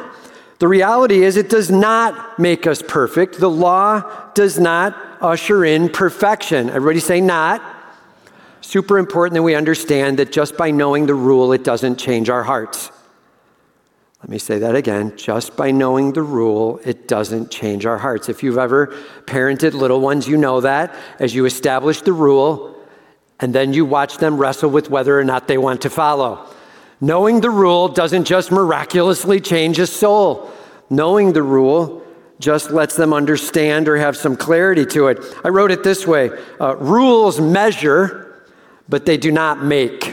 The 0.57 0.67
reality 0.67 1.23
is, 1.23 1.37
it 1.37 1.49
does 1.49 1.69
not 1.69 2.39
make 2.39 2.65
us 2.65 2.81
perfect. 2.81 3.39
The 3.39 3.49
law 3.49 4.31
does 4.33 4.57
not 4.59 4.97
usher 5.21 5.63
in 5.63 5.89
perfection. 5.89 6.71
Everybody 6.71 6.99
say, 6.99 7.21
not. 7.21 7.61
Super 8.61 8.97
important 8.97 9.35
that 9.35 9.43
we 9.43 9.53
understand 9.53 10.17
that 10.17 10.31
just 10.31 10.57
by 10.57 10.71
knowing 10.71 11.05
the 11.05 11.13
rule, 11.13 11.53
it 11.53 11.63
doesn't 11.63 11.97
change 11.97 12.27
our 12.27 12.43
hearts. 12.43 12.91
Let 14.27 14.31
me 14.31 14.39
say 14.39 14.59
that 14.59 14.75
again. 14.75 15.15
Just 15.15 15.55
by 15.55 15.71
knowing 15.71 16.11
the 16.11 16.21
rule, 16.21 16.81
it 16.83 17.07
doesn't 17.07 17.49
change 17.49 17.85
our 17.85 17.97
hearts. 17.97 18.27
If 18.27 18.43
you've 18.43 18.57
ever 18.57 18.87
parented 19.23 19.73
little 19.73 20.01
ones, 20.01 20.27
you 20.27 20.35
know 20.35 20.59
that. 20.59 20.93
As 21.17 21.33
you 21.33 21.45
establish 21.45 22.01
the 22.01 22.11
rule, 22.11 22.75
and 23.39 23.55
then 23.55 23.73
you 23.73 23.85
watch 23.85 24.17
them 24.17 24.37
wrestle 24.37 24.69
with 24.69 24.89
whether 24.89 25.17
or 25.17 25.23
not 25.23 25.47
they 25.47 25.57
want 25.57 25.81
to 25.83 25.89
follow. 25.89 26.45
Knowing 26.99 27.39
the 27.39 27.49
rule 27.49 27.87
doesn't 27.87 28.25
just 28.25 28.51
miraculously 28.51 29.39
change 29.39 29.79
a 29.79 29.87
soul. 29.87 30.51
Knowing 30.89 31.31
the 31.31 31.43
rule 31.43 32.03
just 32.37 32.69
lets 32.71 32.97
them 32.97 33.13
understand 33.13 33.87
or 33.87 33.95
have 33.95 34.17
some 34.17 34.35
clarity 34.35 34.85
to 34.87 35.07
it. 35.07 35.23
I 35.45 35.49
wrote 35.49 35.71
it 35.71 35.83
this 35.83 36.05
way 36.05 36.31
uh, 36.59 36.75
Rules 36.75 37.39
measure, 37.39 38.43
but 38.89 39.05
they 39.05 39.15
do 39.15 39.31
not 39.31 39.63
make. 39.63 40.06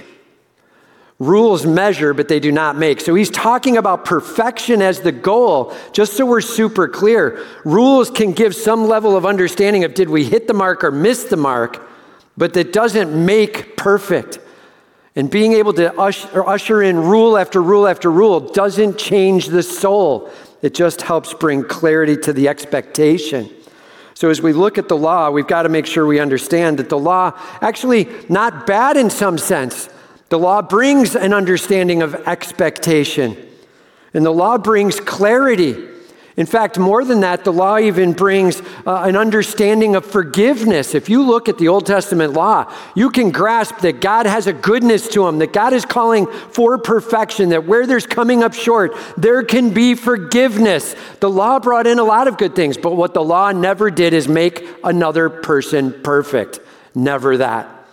Rules 1.25 1.65
measure, 1.65 2.13
but 2.13 2.29
they 2.29 2.41
do 2.41 2.53
not 2.53 2.77
make. 2.77 3.01
So 3.01 3.15
he's 3.15 3.31
talking 3.31 3.77
about 3.77 4.05
perfection 4.05 4.83
as 4.83 5.01
the 5.01 5.13
goal, 5.13 5.75
just 5.93 6.15
so 6.15 6.27
we're 6.27 6.41
super 6.41 6.87
clear. 6.87 7.45
Rules 7.65 8.11
can 8.11 8.33
give 8.33 8.55
some 8.55 8.87
level 8.87 9.17
of 9.17 9.25
understanding 9.25 9.85
of 9.85 9.95
did 9.95 10.11
we 10.11 10.25
hit 10.25 10.47
the 10.47 10.55
mark 10.55 10.85
or 10.85 10.91
miss 10.91 11.25
the 11.25 11.37
mark, 11.37 11.89
but 12.37 12.53
that 12.55 12.73
doesn't 12.73 13.13
make 13.15 13.77
perfect. 13.77 14.39
And 15.17 15.31
being 15.31 15.53
able 15.53 15.73
to 15.75 15.99
usher, 15.99 16.47
usher 16.47 16.83
in 16.83 16.99
rule 16.99 17.39
after 17.39 17.63
rule 17.63 17.87
after 17.87 18.11
rule 18.11 18.41
doesn't 18.41 18.99
change 18.99 19.47
the 19.47 19.63
soul. 19.63 20.31
It 20.61 20.75
just 20.75 21.03
helps 21.03 21.33
bring 21.33 21.63
clarity 21.63 22.17
to 22.19 22.33
the 22.33 22.49
expectation. 22.49 23.51
So, 24.15 24.31
as 24.31 24.41
we 24.41 24.53
look 24.53 24.79
at 24.79 24.89
the 24.89 24.97
law, 24.97 25.31
we've 25.31 25.47
got 25.47 25.63
to 25.63 25.69
make 25.69 25.87
sure 25.87 26.07
we 26.07 26.21
understand 26.21 26.79
that 26.79 26.89
the 26.89 26.99
law, 26.99 27.39
actually, 27.61 28.09
not 28.29 28.67
bad 28.67 28.97
in 28.97 29.11
some 29.11 29.39
sense, 29.39 29.89
the 30.29 30.39
law 30.39 30.63
brings 30.63 31.15
an 31.15 31.33
understanding 31.33 32.03
of 32.03 32.15
expectation, 32.27 33.37
and 34.13 34.25
the 34.25 34.33
law 34.33 34.59
brings 34.59 35.01
clarity. 35.01 35.89
In 36.37 36.47
fact, 36.47 36.81
more 36.81 37.05
than 37.05 37.21
that, 37.21 37.45
the 37.45 37.53
law 37.53 37.79
even 37.79 38.13
brings 38.13 38.61
uh, 38.61 39.05
an 39.05 39.17
understanding 39.17 39.95
of 39.95 40.05
forgiveness. 40.05 40.93
If 40.93 41.09
you 41.09 41.23
look 41.23 41.49
at 41.49 41.59
the 41.59 41.69
Old 41.69 41.87
Testament 41.87 42.33
law, 42.33 42.73
you 42.97 43.11
can 43.11 43.31
grasp 43.31 43.79
that 43.79 44.01
God 44.01 44.27
has 44.27 44.49
a 44.49 44.53
goodness 44.53 45.07
to 45.11 45.29
him, 45.29 45.39
that 45.39 45.53
God 45.53 45.73
is 45.73 45.85
calling 45.85 46.27
for 46.27 46.77
perfection, 46.77 47.51
that 47.51 47.67
where 47.67 47.87
there's 47.87 48.07
coming 48.07 48.43
up 48.43 48.53
short, 48.53 48.97
there 49.17 49.45
can 49.45 49.71
be 49.73 49.95
forgiveness. 49.95 50.97
The 51.21 51.31
law 51.31 51.61
brought 51.61 51.87
in 51.87 52.01
a 52.01 52.05
lot 52.05 52.27
of 52.27 52.37
good 52.37 52.57
things, 52.57 52.77
but 52.77 52.97
what 52.97 53.15
the 53.15 53.23
law 53.23 53.53
never 53.53 53.89
did 53.89 54.13
is 54.13 54.27
make 54.27 54.67
another 54.83 55.31
person 55.31 55.93
perfect. 56.03 56.59
Never 56.97 57.37
that. 57.37 57.84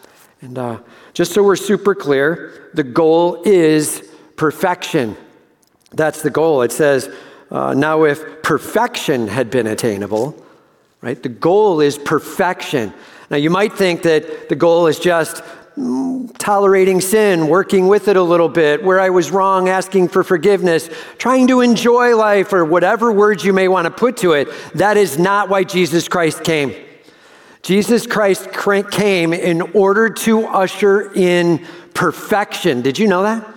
And 0.42 0.58
uh, 0.58 0.80
just 1.14 1.34
so 1.34 1.44
we're 1.44 1.56
super 1.56 1.94
clear, 1.94 2.72
the 2.74 2.84
goal 2.84 3.44
is 3.44 4.12
perfection. 4.36 5.16
That's 5.92 6.24
the 6.24 6.32
goal. 6.32 6.64
It 6.64 6.72
says, 6.72 7.14
uh, 7.52 7.76
now 7.76 8.06
if 8.06 8.42
perfection 8.42 9.28
had 9.28 9.52
been 9.52 9.68
attainable, 9.68 10.44
right, 11.02 11.22
the 11.22 11.30
goal 11.30 11.80
is 11.80 11.98
perfection. 11.98 12.92
Now 13.30 13.38
you 13.38 13.52
might 13.52 13.74
think 13.74 14.02
that 14.02 14.50
the 14.50 14.56
goal 14.56 14.88
is 14.88 14.98
just 14.98 15.44
mm, 15.78 16.36
tolerating 16.40 17.02
sin, 17.02 17.48
working 17.48 17.88
with 17.88 18.08
it 18.08 18.18
a 18.18 18.24
little 18.24 18.50
bit, 18.50 18.84
where 18.84 19.00
I 19.00 19.12
was 19.12 19.30
wrong, 19.30 19.70
asking 19.70 20.08
for 20.08 20.24
forgiveness, 20.24 20.90
trying 21.20 21.48
to 21.50 21.62
enjoy 21.62 22.16
life, 22.16 22.52
or 22.52 22.66
whatever 22.66 23.12
words 23.12 23.46
you 23.46 23.54
may 23.54 23.68
want 23.68 23.86
to 23.86 23.92
put 23.92 24.18
to 24.18 24.32
it. 24.32 24.50
That 24.74 24.98
is 24.98 25.20
not 25.20 25.50
why 25.50 25.66
Jesus 25.66 26.08
Christ 26.08 26.44
came. 26.44 26.74
Jesus 27.62 28.08
Christ 28.08 28.50
came 28.92 29.34
in 29.34 29.62
order 29.74 30.10
to 30.10 30.46
usher 30.46 31.12
in 31.14 31.66
perfection. 31.94 32.82
Did 32.82 32.98
you 32.98 33.08
know 33.08 33.24
that? 33.24 33.48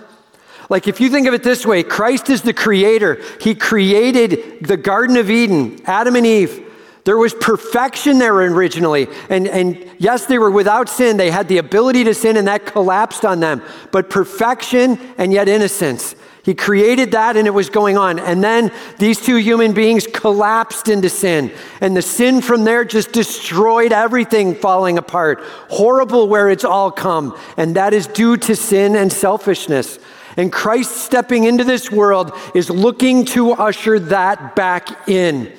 Like, 0.69 0.87
if 0.87 0.99
you 0.99 1.09
think 1.09 1.27
of 1.27 1.33
it 1.33 1.43
this 1.43 1.65
way, 1.65 1.83
Christ 1.83 2.29
is 2.29 2.41
the 2.41 2.53
creator. 2.53 3.21
He 3.39 3.55
created 3.55 4.65
the 4.65 4.77
Garden 4.77 5.17
of 5.17 5.29
Eden, 5.29 5.79
Adam 5.85 6.15
and 6.15 6.25
Eve. 6.25 6.61
There 7.03 7.17
was 7.17 7.35
perfection 7.35 8.17
there 8.17 8.33
originally. 8.33 9.07
And, 9.29 9.47
and 9.47 9.87
yes, 9.99 10.25
they 10.25 10.39
were 10.39 10.49
without 10.49 10.89
sin. 10.89 11.17
They 11.17 11.29
had 11.29 11.47
the 11.47 11.59
ability 11.59 12.03
to 12.05 12.15
sin, 12.15 12.35
and 12.35 12.47
that 12.47 12.65
collapsed 12.65 13.25
on 13.25 13.39
them. 13.39 13.61
But 13.91 14.09
perfection 14.09 14.99
and 15.17 15.31
yet 15.31 15.47
innocence. 15.47 16.15
He 16.45 16.53
created 16.53 17.13
that 17.13 17.37
and 17.37 17.47
it 17.47 17.55
was 17.55 17.71
going 17.71 17.97
on. 17.97 18.19
And 18.19 18.43
then 18.43 18.71
these 18.99 19.19
two 19.19 19.37
human 19.37 19.73
beings 19.73 20.05
collapsed 20.05 20.89
into 20.89 21.09
sin. 21.09 21.51
And 21.81 21.97
the 21.97 22.03
sin 22.03 22.39
from 22.39 22.65
there 22.65 22.85
just 22.85 23.11
destroyed 23.11 23.91
everything 23.91 24.53
falling 24.53 24.99
apart. 24.99 25.39
Horrible 25.69 26.27
where 26.27 26.51
it's 26.51 26.63
all 26.63 26.91
come. 26.91 27.35
And 27.57 27.75
that 27.77 27.95
is 27.95 28.05
due 28.05 28.37
to 28.37 28.55
sin 28.55 28.95
and 28.95 29.11
selfishness. 29.11 29.97
And 30.37 30.51
Christ 30.53 30.91
stepping 30.97 31.45
into 31.45 31.63
this 31.63 31.89
world 31.89 32.31
is 32.53 32.69
looking 32.69 33.25
to 33.25 33.53
usher 33.53 33.97
that 33.99 34.55
back 34.55 35.09
in. 35.09 35.51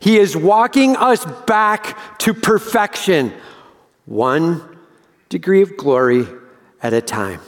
He 0.00 0.18
is 0.18 0.36
walking 0.36 0.96
us 0.96 1.24
back 1.46 2.18
to 2.18 2.34
perfection, 2.34 3.32
one 4.06 4.76
degree 5.28 5.62
of 5.62 5.76
glory 5.76 6.26
at 6.82 6.92
a 6.92 7.00
time. 7.00 7.40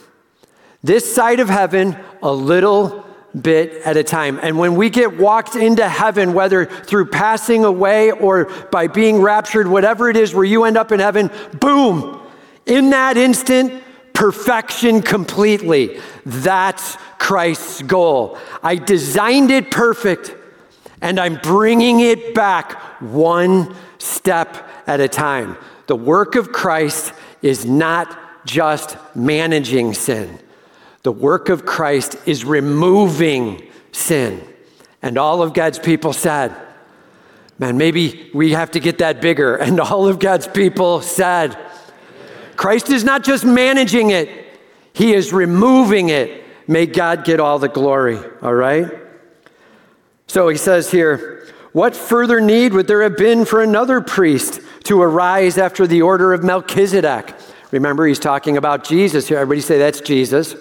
This 0.85 1.15
side 1.15 1.39
of 1.39 1.49
heaven, 1.49 1.97
a 2.21 2.31
little 2.31 3.03
bit 3.41 3.81
at 3.85 3.97
a 3.97 4.03
time. 4.03 4.39
And 4.43 4.59
when 4.59 4.75
we 4.75 4.91
get 4.91 5.17
walked 5.17 5.55
into 5.55 5.89
heaven, 5.89 6.35
whether 6.35 6.67
through 6.67 7.07
passing 7.07 7.65
away 7.65 8.11
or 8.11 8.45
by 8.71 8.85
being 8.85 9.19
raptured, 9.19 9.67
whatever 9.67 10.11
it 10.11 10.15
is 10.15 10.35
where 10.35 10.43
you 10.43 10.63
end 10.63 10.77
up 10.77 10.91
in 10.91 10.99
heaven, 10.99 11.31
boom, 11.59 12.21
in 12.67 12.91
that 12.91 13.17
instant, 13.17 13.81
perfection 14.13 15.01
completely. 15.01 15.99
That's 16.23 16.97
Christ's 17.17 17.81
goal. 17.81 18.37
I 18.61 18.75
designed 18.75 19.49
it 19.49 19.71
perfect, 19.71 20.35
and 21.01 21.19
I'm 21.19 21.37
bringing 21.41 21.99
it 21.99 22.35
back 22.35 22.73
one 23.01 23.75
step 23.97 24.69
at 24.85 24.99
a 24.99 25.07
time. 25.07 25.57
The 25.87 25.95
work 25.95 26.35
of 26.35 26.51
Christ 26.51 27.11
is 27.41 27.65
not 27.65 28.45
just 28.45 28.97
managing 29.15 29.95
sin, 29.95 30.37
the 31.05 31.11
work 31.11 31.49
of 31.49 31.67
Christ 31.67 32.15
is 32.25 32.43
removing 32.43 33.61
sin. 33.91 34.41
And 35.03 35.19
all 35.19 35.43
of 35.43 35.53
God's 35.53 35.77
people 35.77 36.13
said, 36.13 36.55
Man, 37.59 37.77
maybe 37.77 38.31
we 38.33 38.53
have 38.53 38.71
to 38.71 38.79
get 38.79 38.97
that 38.97 39.21
bigger. 39.21 39.55
And 39.61 39.79
all 39.79 40.07
of 40.07 40.17
God's 40.17 40.47
people 40.47 41.01
said, 41.01 41.55
Christ 42.55 42.89
is 42.89 43.03
not 43.03 43.23
just 43.23 43.45
managing 43.45 44.09
it, 44.09 44.29
He 44.93 45.13
is 45.13 45.31
removing 45.31 46.09
it. 46.09 46.43
May 46.67 46.87
God 46.87 47.23
get 47.23 47.39
all 47.39 47.59
the 47.59 47.69
glory, 47.69 48.17
all 48.41 48.55
right? 48.55 48.91
So 50.25 50.49
he 50.49 50.57
says 50.57 50.89
here, 50.89 51.47
what 51.71 51.95
further 51.95 52.41
need 52.41 52.73
would 52.73 52.87
there 52.87 53.03
have 53.03 53.15
been 53.15 53.45
for 53.45 53.61
another 53.61 54.01
priest 54.01 54.59
to 54.85 54.99
arise 55.03 55.59
after 55.59 55.85
the 55.85 56.01
order 56.01 56.33
of 56.33 56.43
Melchizedek? 56.43 57.35
Remember, 57.69 58.07
he's 58.07 58.17
talking 58.17 58.57
about 58.57 58.83
Jesus 58.83 59.27
here. 59.27 59.37
Everybody 59.37 59.61
say 59.61 59.77
that's 59.77 60.01
Jesus. 60.01 60.55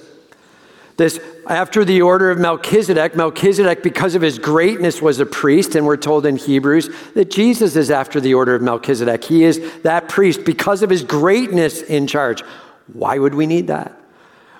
This, 0.97 1.19
after 1.49 1.85
the 1.85 2.03
order 2.03 2.31
of 2.31 2.39
Melchizedek, 2.39 3.17
Melchizedek, 3.17 3.83
because 3.83 4.15
of 4.15 4.23
his 4.23 4.39
greatness, 4.39 5.03
was 5.03 5.19
a 5.19 5.27
priest, 5.27 5.75
and 5.75 5.87
we're 5.87 5.97
told 5.97 6.25
in 6.25 6.37
Hebrews 6.37 6.89
that 7.15 7.31
Jesus 7.31 7.75
is 7.75 7.91
after 7.91 8.21
the 8.21 8.35
order 8.35 8.55
of 8.55 8.63
Melchizedek. 8.63 9.25
He 9.25 9.43
is 9.43 9.61
that 9.83 10.09
priest 10.09 10.45
because 10.45 10.83
of 10.83 10.91
his 10.91 11.03
greatness 11.03 11.83
in 11.83 12.07
charge. 12.07 12.43
Why 12.93 13.19
would 13.19 13.35
we 13.35 13.47
need 13.47 13.67
that? 13.67 14.01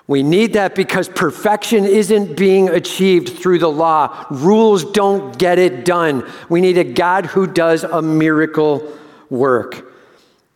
We 0.07 0.21
need 0.23 0.53
that 0.53 0.75
because 0.75 1.09
perfection 1.09 1.85
isn't 1.85 2.37
being 2.37 2.69
achieved 2.69 3.29
through 3.39 3.59
the 3.59 3.71
law. 3.71 4.25
Rules 4.29 4.91
don't 4.91 5.35
get 5.37 5.57
it 5.57 5.83
done. 5.83 6.29
We 6.47 6.61
need 6.61 6.77
a 6.77 6.83
God 6.83 7.25
who 7.25 7.47
does 7.47 7.83
a 7.83 8.01
miracle 8.01 8.95
work. 9.29 9.93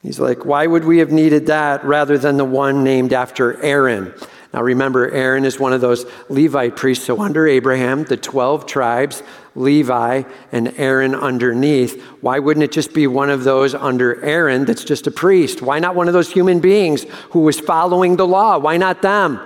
He's 0.04 0.20
like, 0.20 0.46
why 0.46 0.68
would 0.68 0.86
we 0.86 1.00
have 1.00 1.12
needed 1.12 1.48
that 1.48 1.84
rather 1.84 2.18
than 2.18 2.38
the 2.38 2.46
one 2.46 2.84
named 2.84 3.12
after 3.12 3.62
Aaron? 3.64 4.14
Now 4.54 4.64
remember, 4.64 5.12
Aaron 5.12 5.46
is 5.46 5.60
one 5.60 5.74
of 5.74 5.82
those 5.82 6.06
Levite 6.28 6.76
priests. 6.76 7.06
So 7.06 7.22
under 7.22 7.48
Abraham, 7.48 8.04
the 8.06 8.18
12 8.18 8.66
tribes, 8.66 9.22
Levi, 9.56 10.24
and 10.52 10.74
Aaron 10.78 11.14
underneath. 11.14 12.02
Why 12.22 12.40
wouldn't 12.40 12.64
it 12.64 12.72
just 12.72 12.94
be 12.94 13.06
one 13.06 13.30
of 13.30 13.44
those 13.44 13.76
under 13.76 14.24
Aaron 14.24 14.66
that's 14.66 14.84
just 14.84 15.06
a 15.06 15.12
priest? 15.12 15.62
Why 15.62 15.78
not 15.78 15.94
one 15.94 16.08
of 16.08 16.14
those 16.14 16.32
human 16.32 16.60
beings 16.60 17.06
who 17.32 17.42
was 17.42 17.60
following 17.60 18.16
the 18.16 18.26
law? 18.26 18.58
Why 18.58 18.78
not 18.78 19.04
them? 19.04 19.40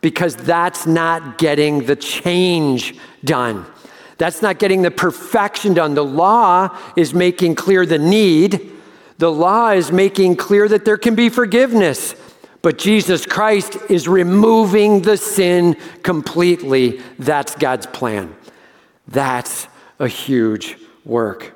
Because 0.00 0.34
that's 0.34 0.86
not 0.86 1.38
getting 1.38 1.84
the 1.84 1.94
change 1.94 2.96
done. 3.22 3.66
That's 4.18 4.42
not 4.42 4.58
getting 4.58 4.82
the 4.82 4.90
perfection 4.90 5.74
done. 5.74 5.94
The 5.94 6.04
law 6.04 6.76
is 6.96 7.14
making 7.14 7.54
clear 7.54 7.86
the 7.86 7.98
need. 7.98 8.72
The 9.18 9.30
law 9.30 9.70
is 9.70 9.92
making 9.92 10.36
clear 10.36 10.66
that 10.68 10.84
there 10.84 10.96
can 10.96 11.14
be 11.14 11.28
forgiveness. 11.28 12.14
But 12.62 12.78
Jesus 12.78 13.24
Christ 13.24 13.76
is 13.88 14.06
removing 14.06 15.02
the 15.02 15.16
sin 15.16 15.76
completely. 16.02 17.00
That's 17.18 17.54
God's 17.54 17.86
plan. 17.86 18.34
That's 19.08 19.66
a 19.98 20.08
huge 20.08 20.76
work. 21.04 21.54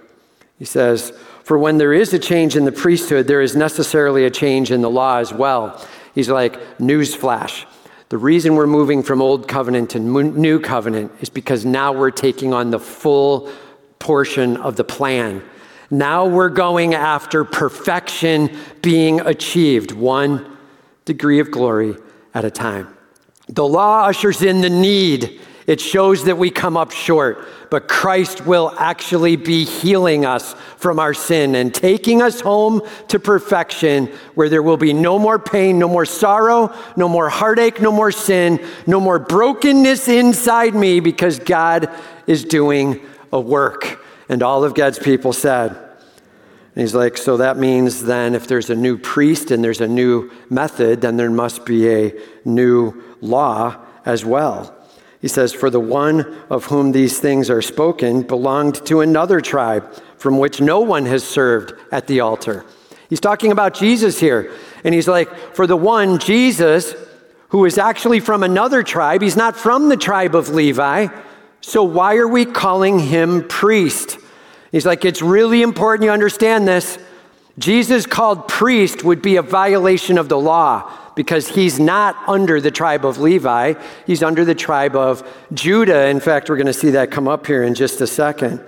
He 0.58 0.64
says, 0.64 1.12
For 1.42 1.58
when 1.58 1.78
there 1.78 1.92
is 1.92 2.12
a 2.14 2.18
change 2.18 2.56
in 2.56 2.64
the 2.64 2.72
priesthood, 2.72 3.26
there 3.26 3.42
is 3.42 3.54
necessarily 3.54 4.24
a 4.24 4.30
change 4.30 4.70
in 4.70 4.80
the 4.80 4.90
law 4.90 5.18
as 5.18 5.32
well. 5.32 5.86
He's 6.14 6.30
like, 6.30 6.78
newsflash. 6.78 7.66
The 8.08 8.18
reason 8.18 8.54
we're 8.54 8.66
moving 8.66 9.02
from 9.02 9.20
old 9.20 9.48
covenant 9.48 9.90
to 9.90 9.98
new 9.98 10.60
covenant 10.60 11.12
is 11.20 11.28
because 11.28 11.64
now 11.64 11.92
we're 11.92 12.10
taking 12.10 12.54
on 12.54 12.70
the 12.70 12.78
full 12.78 13.50
portion 13.98 14.56
of 14.58 14.76
the 14.76 14.84
plan. 14.84 15.42
Now 15.90 16.26
we're 16.26 16.50
going 16.50 16.94
after 16.94 17.44
perfection 17.44 18.56
being 18.82 19.20
achieved. 19.20 19.92
One 19.92 20.53
degree 21.04 21.40
of 21.40 21.50
glory 21.50 21.96
at 22.32 22.44
a 22.44 22.50
time. 22.50 22.88
The 23.48 23.66
law 23.66 24.06
ushers 24.06 24.42
in 24.42 24.60
the 24.60 24.70
need. 24.70 25.40
It 25.66 25.80
shows 25.80 26.24
that 26.24 26.36
we 26.36 26.50
come 26.50 26.76
up 26.76 26.90
short, 26.90 27.46
but 27.70 27.88
Christ 27.88 28.44
will 28.44 28.74
actually 28.76 29.36
be 29.36 29.64
healing 29.64 30.26
us 30.26 30.54
from 30.76 30.98
our 30.98 31.14
sin 31.14 31.54
and 31.54 31.72
taking 31.74 32.20
us 32.20 32.42
home 32.42 32.82
to 33.08 33.18
perfection 33.18 34.08
where 34.34 34.50
there 34.50 34.62
will 34.62 34.76
be 34.76 34.92
no 34.92 35.18
more 35.18 35.38
pain, 35.38 35.78
no 35.78 35.88
more 35.88 36.04
sorrow, 36.04 36.70
no 36.96 37.08
more 37.08 37.30
heartache, 37.30 37.80
no 37.80 37.90
more 37.90 38.12
sin, 38.12 38.62
no 38.86 39.00
more 39.00 39.18
brokenness 39.18 40.06
inside 40.06 40.74
me 40.74 41.00
because 41.00 41.38
God 41.38 41.88
is 42.26 42.44
doing 42.44 43.00
a 43.32 43.40
work. 43.40 44.04
And 44.28 44.42
all 44.42 44.64
of 44.64 44.74
God's 44.74 44.98
people 44.98 45.32
said, 45.32 45.83
and 46.74 46.80
he's 46.80 46.94
like, 46.94 47.16
so 47.16 47.36
that 47.36 47.56
means 47.56 48.02
then 48.02 48.34
if 48.34 48.48
there's 48.48 48.68
a 48.68 48.74
new 48.74 48.98
priest 48.98 49.52
and 49.52 49.62
there's 49.62 49.80
a 49.80 49.86
new 49.86 50.32
method, 50.50 51.02
then 51.02 51.16
there 51.16 51.30
must 51.30 51.64
be 51.64 51.88
a 51.88 52.12
new 52.44 53.00
law 53.20 53.76
as 54.04 54.24
well. 54.24 54.74
He 55.20 55.28
says, 55.28 55.52
For 55.52 55.70
the 55.70 55.78
one 55.78 56.36
of 56.50 56.64
whom 56.64 56.90
these 56.90 57.20
things 57.20 57.48
are 57.48 57.62
spoken 57.62 58.22
belonged 58.22 58.84
to 58.86 59.02
another 59.02 59.40
tribe 59.40 59.88
from 60.18 60.36
which 60.38 60.60
no 60.60 60.80
one 60.80 61.06
has 61.06 61.22
served 61.22 61.74
at 61.92 62.08
the 62.08 62.20
altar. 62.20 62.64
He's 63.08 63.20
talking 63.20 63.52
about 63.52 63.74
Jesus 63.74 64.18
here. 64.18 64.52
And 64.82 64.92
he's 64.92 65.06
like, 65.06 65.32
For 65.54 65.68
the 65.68 65.76
one, 65.76 66.18
Jesus, 66.18 66.92
who 67.50 67.64
is 67.66 67.78
actually 67.78 68.18
from 68.18 68.42
another 68.42 68.82
tribe, 68.82 69.22
he's 69.22 69.36
not 69.36 69.56
from 69.56 69.88
the 69.90 69.96
tribe 69.96 70.34
of 70.34 70.48
Levi. 70.48 71.06
So 71.60 71.84
why 71.84 72.16
are 72.16 72.28
we 72.28 72.44
calling 72.44 72.98
him 72.98 73.46
priest? 73.46 74.18
He's 74.74 74.84
like, 74.84 75.04
it's 75.04 75.22
really 75.22 75.62
important 75.62 76.04
you 76.04 76.10
understand 76.10 76.66
this. 76.66 76.98
Jesus 77.60 78.06
called 78.06 78.48
priest 78.48 79.04
would 79.04 79.22
be 79.22 79.36
a 79.36 79.42
violation 79.42 80.18
of 80.18 80.28
the 80.28 80.36
law 80.36 80.92
because 81.14 81.46
he's 81.46 81.78
not 81.78 82.16
under 82.26 82.60
the 82.60 82.72
tribe 82.72 83.04
of 83.04 83.18
Levi, 83.18 83.74
he's 84.04 84.20
under 84.20 84.44
the 84.44 84.56
tribe 84.56 84.96
of 84.96 85.24
Judah. 85.52 86.06
In 86.06 86.18
fact, 86.18 86.48
we're 86.48 86.56
going 86.56 86.66
to 86.66 86.72
see 86.72 86.90
that 86.90 87.12
come 87.12 87.28
up 87.28 87.46
here 87.46 87.62
in 87.62 87.76
just 87.76 88.00
a 88.00 88.06
second. 88.08 88.60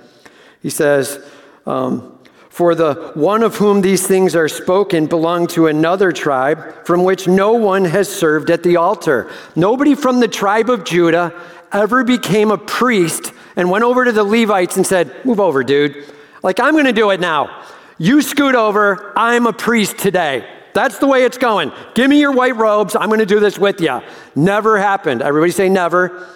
He 0.63 0.71
says, 0.71 1.19
um, 1.67 2.17
For 2.51 2.77
the 2.77 3.11
one 3.15 3.43
of 3.43 3.57
whom 3.57 3.81
these 3.81 4.07
things 4.07 4.37
are 4.37 4.47
spoken 4.47 5.09
belonged 5.09 5.51
to 5.51 5.67
another 5.67 6.13
tribe 6.13 6.87
from 6.87 7.03
which 7.03 7.27
no 7.27 7.55
one 7.55 7.85
has 7.85 8.09
served 8.09 8.49
at 8.51 8.63
the 8.63 8.77
altar. 8.77 9.29
Nobody 9.57 9.97
from 9.97 10.21
the 10.21 10.29
tribe 10.29 10.71
of 10.71 10.85
Judah 10.85 11.35
ever 11.73 12.05
became 12.05 12.53
a 12.53 12.59
priest 12.59 13.33
and 13.57 13.71
went 13.71 13.85
over 13.85 14.05
to 14.05 14.13
the 14.13 14.23
Levites 14.25 14.77
and 14.77 14.87
said, 14.87 15.25
Move 15.25 15.41
over, 15.41 15.65
dude. 15.65 16.05
Like, 16.43 16.61
I'm 16.61 16.75
going 16.75 16.85
to 16.85 16.93
do 16.93 17.11
it 17.11 17.19
now. 17.19 17.65
You 17.99 18.23
scoot 18.23 18.55
over. 18.55 19.13
I'm 19.17 19.47
a 19.47 19.53
priest 19.53 19.99
today. 19.99 20.49
That's 20.75 20.99
the 20.99 21.07
way 21.07 21.25
it's 21.25 21.39
going. 21.39 21.73
Give 21.95 22.09
me 22.11 22.21
your 22.21 22.33
white 22.33 22.57
robes. 22.57 22.95
I'm 22.95 23.09
going 23.09 23.21
to 23.21 23.27
do 23.27 23.41
this 23.41 23.59
with 23.59 23.81
you. 23.81 24.03
Never 24.35 24.79
happened. 24.79 25.23
Everybody 25.23 25.51
say 25.51 25.71
never. 25.71 26.29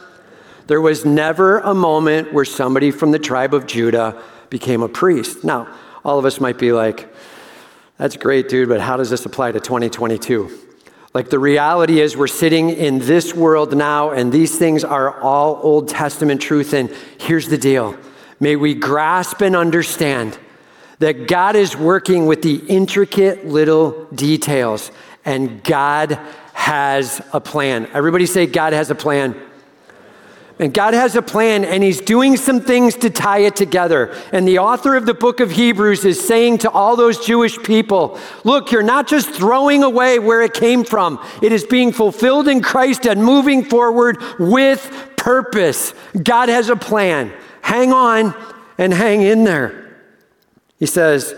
There 0.67 0.81
was 0.81 1.05
never 1.05 1.59
a 1.59 1.75
moment 1.75 2.33
where 2.33 2.47
somebody 2.47 2.91
from 2.91 3.11
the 3.11 3.19
tribe 3.19 3.53
of 3.53 3.67
Judah 3.67 4.23
became 4.49 4.83
a 4.83 4.89
priest. 4.89 5.45
Now, 5.45 5.69
all 6.05 6.19
of 6.19 6.25
us 6.25 6.41
might 6.41 6.59
be 6.59 6.73
like, 6.73 7.12
that's 7.99 8.17
great, 8.17 8.49
dude, 8.49 8.71
but 8.71 8.81
how 8.81 8.97
does 8.97 9.11
this 9.11 9.27
apply 9.27 9.53
to 9.53 9.61
2022? 9.61 10.70
Like 11.12 11.29
the 11.29 11.38
reality 11.40 12.00
is, 12.00 12.17
we're 12.17 12.29
sitting 12.29 12.71
in 12.71 13.00
this 13.00 13.35
world 13.35 13.76
now, 13.76 14.11
and 14.11 14.31
these 14.31 14.57
things 14.57 14.85
are 14.85 15.21
all 15.21 15.59
Old 15.61 15.88
Testament 15.88 16.40
truth. 16.40 16.73
And 16.73 16.88
here's 17.19 17.49
the 17.49 17.59
deal 17.59 17.97
may 18.38 18.57
we 18.57 18.75
grasp 18.75 19.40
and 19.40 19.57
understand 19.57 20.38
that 21.00 21.26
God 21.26 21.57
is 21.57 21.76
working 21.76 22.26
with 22.26 22.43
the 22.43 22.57
intricate 22.57 23.47
little 23.47 24.05
details, 24.14 24.93
and 25.25 25.64
God 25.64 26.12
has 26.52 27.21
a 27.33 27.40
plan. 27.40 27.88
Everybody 27.93 28.26
say, 28.26 28.47
God 28.47 28.73
has 28.73 28.90
a 28.90 28.95
plan. 28.95 29.35
And 30.61 30.75
God 30.75 30.93
has 30.93 31.17
a 31.17 31.23
plan, 31.23 31.64
and 31.64 31.83
He's 31.83 32.02
doing 32.02 32.37
some 32.37 32.61
things 32.61 32.95
to 32.97 33.09
tie 33.09 33.38
it 33.38 33.57
together. 33.57 34.14
And 34.31 34.47
the 34.47 34.59
author 34.59 34.95
of 34.95 35.07
the 35.07 35.14
book 35.14 35.40
of 35.40 35.50
Hebrews 35.50 36.05
is 36.05 36.23
saying 36.23 36.59
to 36.59 36.71
all 36.71 36.97
those 36.97 37.25
Jewish 37.25 37.59
people 37.62 38.19
look, 38.45 38.71
you're 38.71 38.83
not 38.83 39.09
just 39.09 39.31
throwing 39.31 39.83
away 39.83 40.19
where 40.19 40.43
it 40.43 40.52
came 40.52 40.85
from, 40.85 41.19
it 41.40 41.50
is 41.50 41.64
being 41.64 41.93
fulfilled 41.93 42.47
in 42.47 42.61
Christ 42.61 43.07
and 43.07 43.25
moving 43.25 43.64
forward 43.64 44.19
with 44.38 45.12
purpose. 45.17 45.95
God 46.23 46.50
has 46.50 46.69
a 46.69 46.76
plan. 46.76 47.33
Hang 47.62 47.95
on 47.95 48.35
and 48.76 48.93
hang 48.93 49.23
in 49.23 49.45
there. 49.45 49.97
He 50.79 50.85
says, 50.85 51.35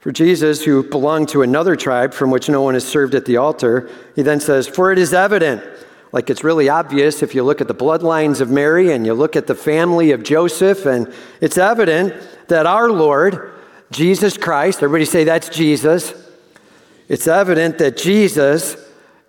for 0.00 0.10
Jesus, 0.10 0.64
who 0.64 0.82
belonged 0.82 1.30
to 1.30 1.42
another 1.42 1.76
tribe 1.76 2.12
from 2.12 2.30
which 2.30 2.48
no 2.48 2.60
one 2.60 2.74
has 2.74 2.86
served 2.86 3.14
at 3.14 3.24
the 3.24 3.38
altar, 3.38 3.90
he 4.14 4.20
then 4.20 4.38
says, 4.38 4.66
For 4.66 4.92
it 4.92 4.98
is 4.98 5.14
evident 5.14 5.64
like 6.14 6.30
it's 6.30 6.44
really 6.44 6.68
obvious 6.68 7.24
if 7.24 7.34
you 7.34 7.42
look 7.42 7.60
at 7.60 7.66
the 7.66 7.74
bloodlines 7.74 8.40
of 8.40 8.48
Mary 8.48 8.92
and 8.92 9.04
you 9.04 9.12
look 9.12 9.34
at 9.34 9.48
the 9.48 9.54
family 9.54 10.12
of 10.12 10.22
Joseph, 10.22 10.86
and 10.86 11.12
it's 11.40 11.58
evident 11.58 12.14
that 12.46 12.66
our 12.66 12.88
Lord, 12.88 13.52
Jesus 13.90 14.38
Christ, 14.38 14.80
everybody 14.80 15.06
say 15.06 15.24
that's 15.24 15.48
Jesus. 15.48 16.14
It's 17.08 17.26
evident 17.26 17.78
that 17.78 17.96
Jesus 17.96 18.76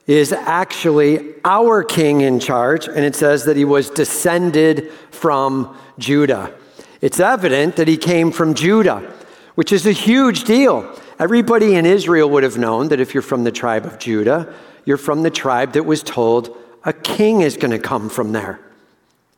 is 0.06 0.32
actually 0.32 1.34
our 1.44 1.84
king 1.84 2.22
in 2.22 2.40
charge, 2.40 2.88
and 2.88 3.00
it 3.00 3.16
says 3.16 3.46
that 3.46 3.58
he 3.58 3.66
was 3.66 3.90
descended 3.90 4.92
from 5.10 5.76
Judah. 5.98 6.54
It's 7.02 7.20
evident 7.20 7.78
that 7.78 7.88
he 7.88 7.98
came 7.98 8.32
from 8.32 8.54
Judah, 8.54 9.12
which 9.56 9.72
is 9.72 9.88
a 9.88 9.92
huge 9.92 10.44
deal. 10.44 10.96
Everybody 11.18 11.74
in 11.74 11.88
Israel 11.88 12.30
would 12.30 12.44
have 12.44 12.60
known 12.60 12.90
that 12.90 13.00
if 13.00 13.16
you're 13.16 13.24
from 13.24 13.44
the 13.44 13.52
tribe 13.52 13.88
of 13.88 13.98
Judah, 13.98 14.54
you're 14.86 14.98
from 14.98 15.24
the 15.24 15.32
tribe 15.32 15.74
that 15.74 15.84
was 15.88 16.04
told 16.04 16.56
a 16.86 16.94
king 16.94 17.42
is 17.42 17.58
going 17.58 17.72
to 17.72 17.80
come 17.80 18.10
from 18.10 18.32
there. 18.32 18.60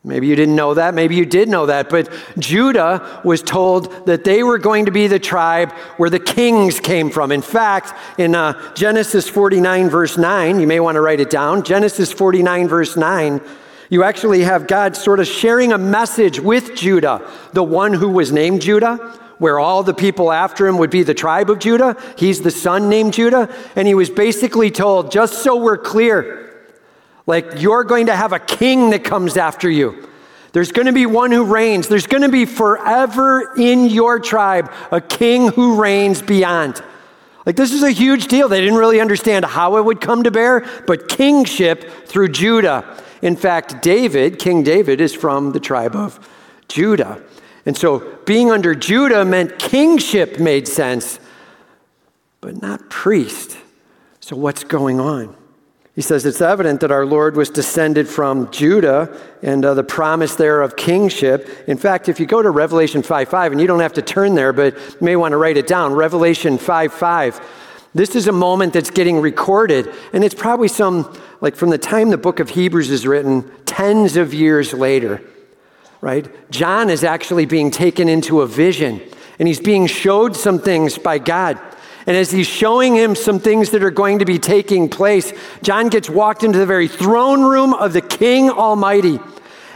Maybe 0.04 0.27
you 0.27 0.36
didn't 0.36 0.56
know 0.56 0.74
that. 0.74 0.94
Maybe 0.94 1.16
you 1.16 1.25
did 1.25 1.50
know 1.50 1.66
that. 1.66 1.89
But 1.89 2.10
Judah 2.38 3.22
was 3.25 3.42
told 3.42 4.06
that 4.06 4.24
they 4.24 4.42
were 4.42 4.58
going 4.58 4.86
to 4.86 4.92
be 4.92 5.08
the 5.08 5.20
tribe 5.20 5.72
where 5.98 6.10
the 6.10 6.20
kings 6.20 6.80
came 6.80 7.10
from. 7.10 7.32
In 7.32 7.42
fact, 7.42 7.94
in 8.18 8.34
uh, 8.34 8.74
Genesis 8.74 9.27
49, 9.27 9.89
verse 9.89 10.18
9, 10.18 10.60
you 10.62 10.68
may 10.68 10.80
want 10.80 10.96
to 10.96 11.01
write 11.01 11.20
it 11.20 11.30
down. 11.30 11.63
Genesis 11.63 12.13
49, 12.13 12.70
verse 12.70 12.96
9, 12.96 13.42
you 13.89 14.04
actually 14.04 14.44
have 14.44 14.68
God 14.68 14.96
sort 14.96 15.20
of 15.20 15.27
sharing 15.27 15.74
a 15.74 15.77
message 15.77 16.39
with 16.39 16.75
Judah, 16.75 17.30
the 17.51 17.63
one 17.63 17.94
who 17.94 18.10
was 18.10 18.32
named 18.32 18.62
Judah, 18.62 18.98
where 19.39 19.60
all 19.60 19.84
the 19.84 19.94
people 19.94 20.32
after 20.32 20.68
him 20.68 20.77
would 20.77 20.89
be 20.89 21.04
the 21.04 21.13
tribe 21.13 21.50
of 21.50 21.60
Judah. 21.60 21.98
He's 22.18 22.42
the 22.42 22.51
son 22.51 22.88
named 22.88 23.13
Judah. 23.13 23.54
And 23.75 23.88
he 23.88 23.94
was 23.94 24.10
basically 24.10 24.72
told, 24.72 25.12
just 25.12 25.44
so 25.44 25.58
we're 25.58 25.77
clear, 25.77 26.47
like 27.28 27.46
you're 27.58 27.84
going 27.84 28.08
to 28.08 28.16
have 28.16 28.34
a 28.34 28.40
king 28.40 28.90
that 28.90 29.04
comes 29.04 29.38
after 29.38 29.70
you. 29.70 30.10
There's 30.54 30.72
going 30.72 30.88
to 30.88 30.94
be 30.94 31.06
one 31.06 31.32
who 31.32 31.44
reigns. 31.44 31.88
There's 31.88 32.08
going 32.08 32.24
to 32.24 32.30
be 32.30 32.46
forever 32.46 33.54
in 33.58 33.86
your 33.86 34.20
tribe 34.20 34.72
a 34.92 35.00
king 35.00 35.50
who 35.50 35.80
reigns 35.80 36.22
beyond. 36.22 36.82
Like, 37.46 37.56
this 37.56 37.72
is 37.72 37.84
a 37.84 37.92
huge 37.92 38.28
deal. 38.28 38.50
They 38.50 38.60
didn't 38.60 38.80
really 38.80 39.00
understand 39.00 39.46
how 39.46 39.78
it 39.78 39.86
would 39.86 40.02
come 40.02 40.24
to 40.24 40.32
bear, 40.32 40.66
but 40.86 41.08
kingship 41.08 42.08
through 42.08 42.30
Judah. 42.30 43.04
In 43.22 43.36
fact, 43.36 43.82
David, 43.82 44.40
King 44.40 44.63
David, 44.63 45.00
is 45.00 45.13
from 45.13 45.52
the 45.52 45.60
tribe 45.60 45.96
of 45.96 46.20
Judah. 46.68 47.22
And 47.66 47.78
so 47.78 48.18
being 48.26 48.52
under 48.52 48.76
Judah 48.76 49.24
meant 49.26 49.60
kingship 49.60 50.40
made 50.40 50.68
sense, 50.68 51.20
but 52.42 52.62
not 52.62 52.90
priest. 52.90 53.58
So, 54.20 54.36
what's 54.36 54.63
going 54.63 55.00
on? 55.00 55.36
He 55.98 56.04
says 56.04 56.28
it's 56.28 56.42
evident 56.42 56.82
that 56.82 56.92
our 56.92 57.08
Lord 57.08 57.36
was 57.36 57.50
descended 57.50 58.08
from 58.08 58.52
Judah 58.52 59.20
and 59.42 59.66
uh, 59.66 59.74
the 59.74 59.84
promise 59.84 60.36
there 60.36 60.62
of 60.62 60.76
kingship. 60.76 61.50
In 61.68 61.76
fact, 61.76 62.08
if 62.08 62.20
you 62.20 62.28
go 62.28 62.40
to 62.40 62.52
Revelation 62.52 63.02
5 63.02 63.28
5, 63.28 63.52
and 63.54 63.60
you 63.60 63.66
don't 63.66 63.80
have 63.80 63.94
to 63.94 64.04
turn 64.04 64.36
there, 64.36 64.54
but 64.54 64.76
you 64.76 64.98
may 65.02 65.16
want 65.16 65.32
to 65.32 65.38
write 65.38 65.58
it 65.58 65.66
down 65.66 65.96
Revelation 65.96 66.60
5 66.60 66.94
5. 66.94 67.42
This 67.96 68.16
is 68.16 68.28
a 68.28 68.32
moment 68.32 68.74
that's 68.74 68.92
getting 68.92 69.20
recorded, 69.22 69.92
and 70.14 70.24
it's 70.24 70.36
probably 70.36 70.68
some, 70.68 71.12
like 71.42 71.56
from 71.56 71.72
the 71.72 71.80
time 71.80 72.12
the 72.12 72.18
book 72.20 72.40
of 72.40 72.52
Hebrews 72.52 72.92
is 72.92 73.08
written, 73.08 73.50
tens 73.66 74.18
of 74.18 74.36
years 74.36 74.76
later, 74.76 75.20
right? 76.02 76.30
John 76.52 76.92
is 76.92 77.04
actually 77.04 77.48
being 77.48 77.72
taken 77.72 78.08
into 78.08 78.42
a 78.42 78.46
vision, 78.46 79.02
and 79.40 79.48
he's 79.48 79.60
being 79.60 79.88
showed 79.88 80.36
some 80.36 80.60
things 80.60 81.00
by 81.00 81.18
God. 81.18 81.60
And 82.08 82.15
as 82.15 82.32
he's 82.32 82.48
showing 82.48 82.96
him 82.96 83.15
some 83.15 83.38
things 83.38 83.72
that 83.72 83.84
are 83.84 83.91
going 83.91 84.20
to 84.20 84.26
be 84.26 84.39
taking 84.39 84.88
place, 84.88 85.34
John 85.62 85.89
gets 85.89 86.10
walked 86.10 86.43
into 86.46 86.58
the 86.58 86.65
very 86.65 86.88
throne 86.88 87.43
room 87.43 87.74
of 87.74 87.91
the 87.91 88.02
King 88.02 88.50
Almighty. 88.50 89.20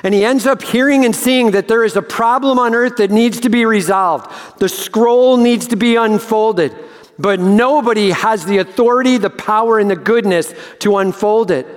And 0.01 0.13
he 0.13 0.23
ends 0.23 0.47
up 0.47 0.63
hearing 0.63 1.03
and 1.03 1.13
seeing 1.13 1.51
that 1.51 1.67
there 1.67 1.83
is 1.83 1.97
a 1.97 2.01
problem 2.01 2.57
on 2.57 2.73
earth 2.73 2.95
that 2.97 3.11
needs 3.11 3.41
to 3.41 3.49
be 3.49 3.65
resolved. 3.65 4.31
The 4.59 4.69
scroll 4.69 5.35
needs 5.35 5.67
to 5.67 5.75
be 5.75 5.97
unfolded. 5.97 6.73
But 7.19 7.41
nobody 7.41 8.11
has 8.11 8.45
the 8.45 8.59
authority, 8.59 9.17
the 9.17 9.29
power, 9.29 9.77
and 9.77 9.91
the 9.91 9.95
goodness 9.97 10.53
to 10.79 10.97
unfold 10.97 11.51
it. 11.51 11.67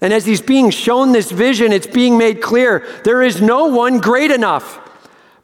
And 0.00 0.12
as 0.12 0.24
he's 0.24 0.40
being 0.40 0.70
shown 0.70 1.12
this 1.12 1.32
vision, 1.32 1.72
it's 1.72 1.86
being 1.86 2.16
made 2.16 2.40
clear 2.40 2.86
there 3.02 3.22
is 3.22 3.42
no 3.42 3.66
one 3.66 3.98
great 3.98 4.30
enough. 4.30 4.80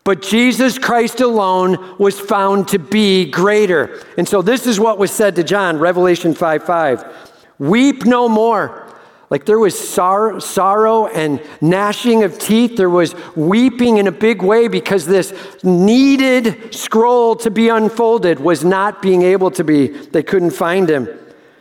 But 0.04 0.22
Jesus 0.22 0.78
Christ 0.78 1.20
alone 1.20 1.96
was 1.98 2.18
found 2.18 2.68
to 2.68 2.78
be 2.78 3.30
greater. 3.30 4.02
And 4.18 4.28
so 4.28 4.42
this 4.42 4.66
is 4.66 4.80
what 4.80 4.98
was 4.98 5.12
said 5.12 5.36
to 5.36 5.44
John, 5.44 5.78
Revelation 5.78 6.34
5 6.34 6.64
5. 6.64 7.30
Weep 7.58 8.04
no 8.04 8.28
more. 8.28 8.88
Like 9.30 9.46
there 9.46 9.58
was 9.58 9.78
sor- 9.78 10.40
sorrow 10.40 11.06
and 11.06 11.40
gnashing 11.60 12.24
of 12.24 12.38
teeth. 12.38 12.76
There 12.76 12.90
was 12.90 13.14
weeping 13.34 13.96
in 13.96 14.06
a 14.06 14.12
big 14.12 14.42
way 14.42 14.68
because 14.68 15.06
this 15.06 15.32
needed 15.62 16.74
scroll 16.74 17.36
to 17.36 17.50
be 17.50 17.68
unfolded 17.68 18.40
was 18.40 18.64
not 18.64 19.00
being 19.00 19.22
able 19.22 19.50
to 19.52 19.64
be. 19.64 19.86
They 19.86 20.22
couldn't 20.22 20.50
find 20.50 20.90
him. 20.90 21.08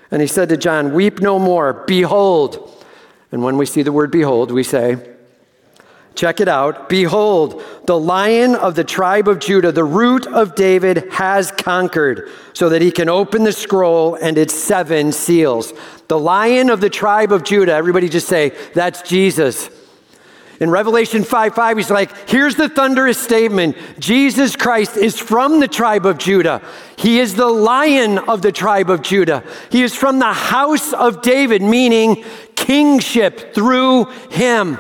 And 0.10 0.22
he 0.22 0.28
said 0.28 0.50
to 0.50 0.58
John, 0.58 0.94
Weep 0.94 1.22
no 1.22 1.40
more. 1.40 1.86
Behold. 1.88 2.86
And 3.32 3.44
when 3.44 3.58
we 3.58 3.66
see 3.66 3.84
the 3.84 3.94
word 3.94 4.12
behold, 4.12 4.52
we 4.52 4.64
say, 4.64 5.11
Check 6.13 6.41
it 6.41 6.47
out. 6.47 6.89
Behold, 6.89 7.63
the 7.86 7.97
lion 7.97 8.56
of 8.56 8.76
the 8.76 8.84
tribe 8.84 9.28
of 9.28 9.39
Judah, 9.39 9.71
the 9.71 9.84
root 9.84 10.28
of 10.28 10.56
David, 10.56 11.12
has 11.13 11.52
conquered 11.52 12.30
so 12.54 12.69
that 12.69 12.82
he 12.82 12.91
can 12.91 13.08
open 13.08 13.43
the 13.43 13.54
scroll 13.54 14.15
and 14.15 14.38
its 14.38 14.54
seven 14.54 15.13
seals. 15.13 15.74
The 16.10 16.19
lion 16.19 16.69
of 16.69 16.82
the 16.82 16.89
tribe 16.89 17.32
of 17.32 17.43
Judah, 17.43 17.74
everybody 17.74 18.10
just 18.10 18.28
say, 18.28 18.50
that's 18.74 19.02
Jesus. 19.04 19.69
In 20.60 20.69
Revelation 20.69 21.24
5 21.24 21.56
5, 21.56 21.78
he's 21.78 21.89
like, 21.89 22.30
here's 22.30 22.56
the 22.56 22.69
thunderous 22.69 23.17
statement 23.17 23.76
Jesus 23.97 24.56
Christ 24.56 24.95
is 24.95 25.17
from 25.17 25.60
the 25.60 25.67
tribe 25.67 26.06
of 26.06 26.19
Judah. 26.19 26.62
He 26.97 27.19
is 27.19 27.34
the 27.34 27.47
lion 27.47 28.19
of 28.19 28.43
the 28.43 28.52
tribe 28.52 28.91
of 28.91 29.02
Judah. 29.02 29.43
He 29.71 29.82
is 29.82 29.95
from 29.95 30.19
the 30.19 30.34
house 30.34 30.93
of 30.93 31.24
David, 31.24 31.63
meaning 31.63 32.24
kingship 32.56 33.56
through 33.56 34.06
him. 34.30 34.78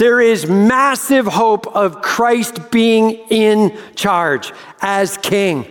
There 0.00 0.22
is 0.22 0.46
massive 0.46 1.26
hope 1.26 1.66
of 1.76 2.00
Christ 2.00 2.70
being 2.70 3.10
in 3.28 3.78
charge 3.96 4.50
as 4.80 5.18
king. 5.18 5.66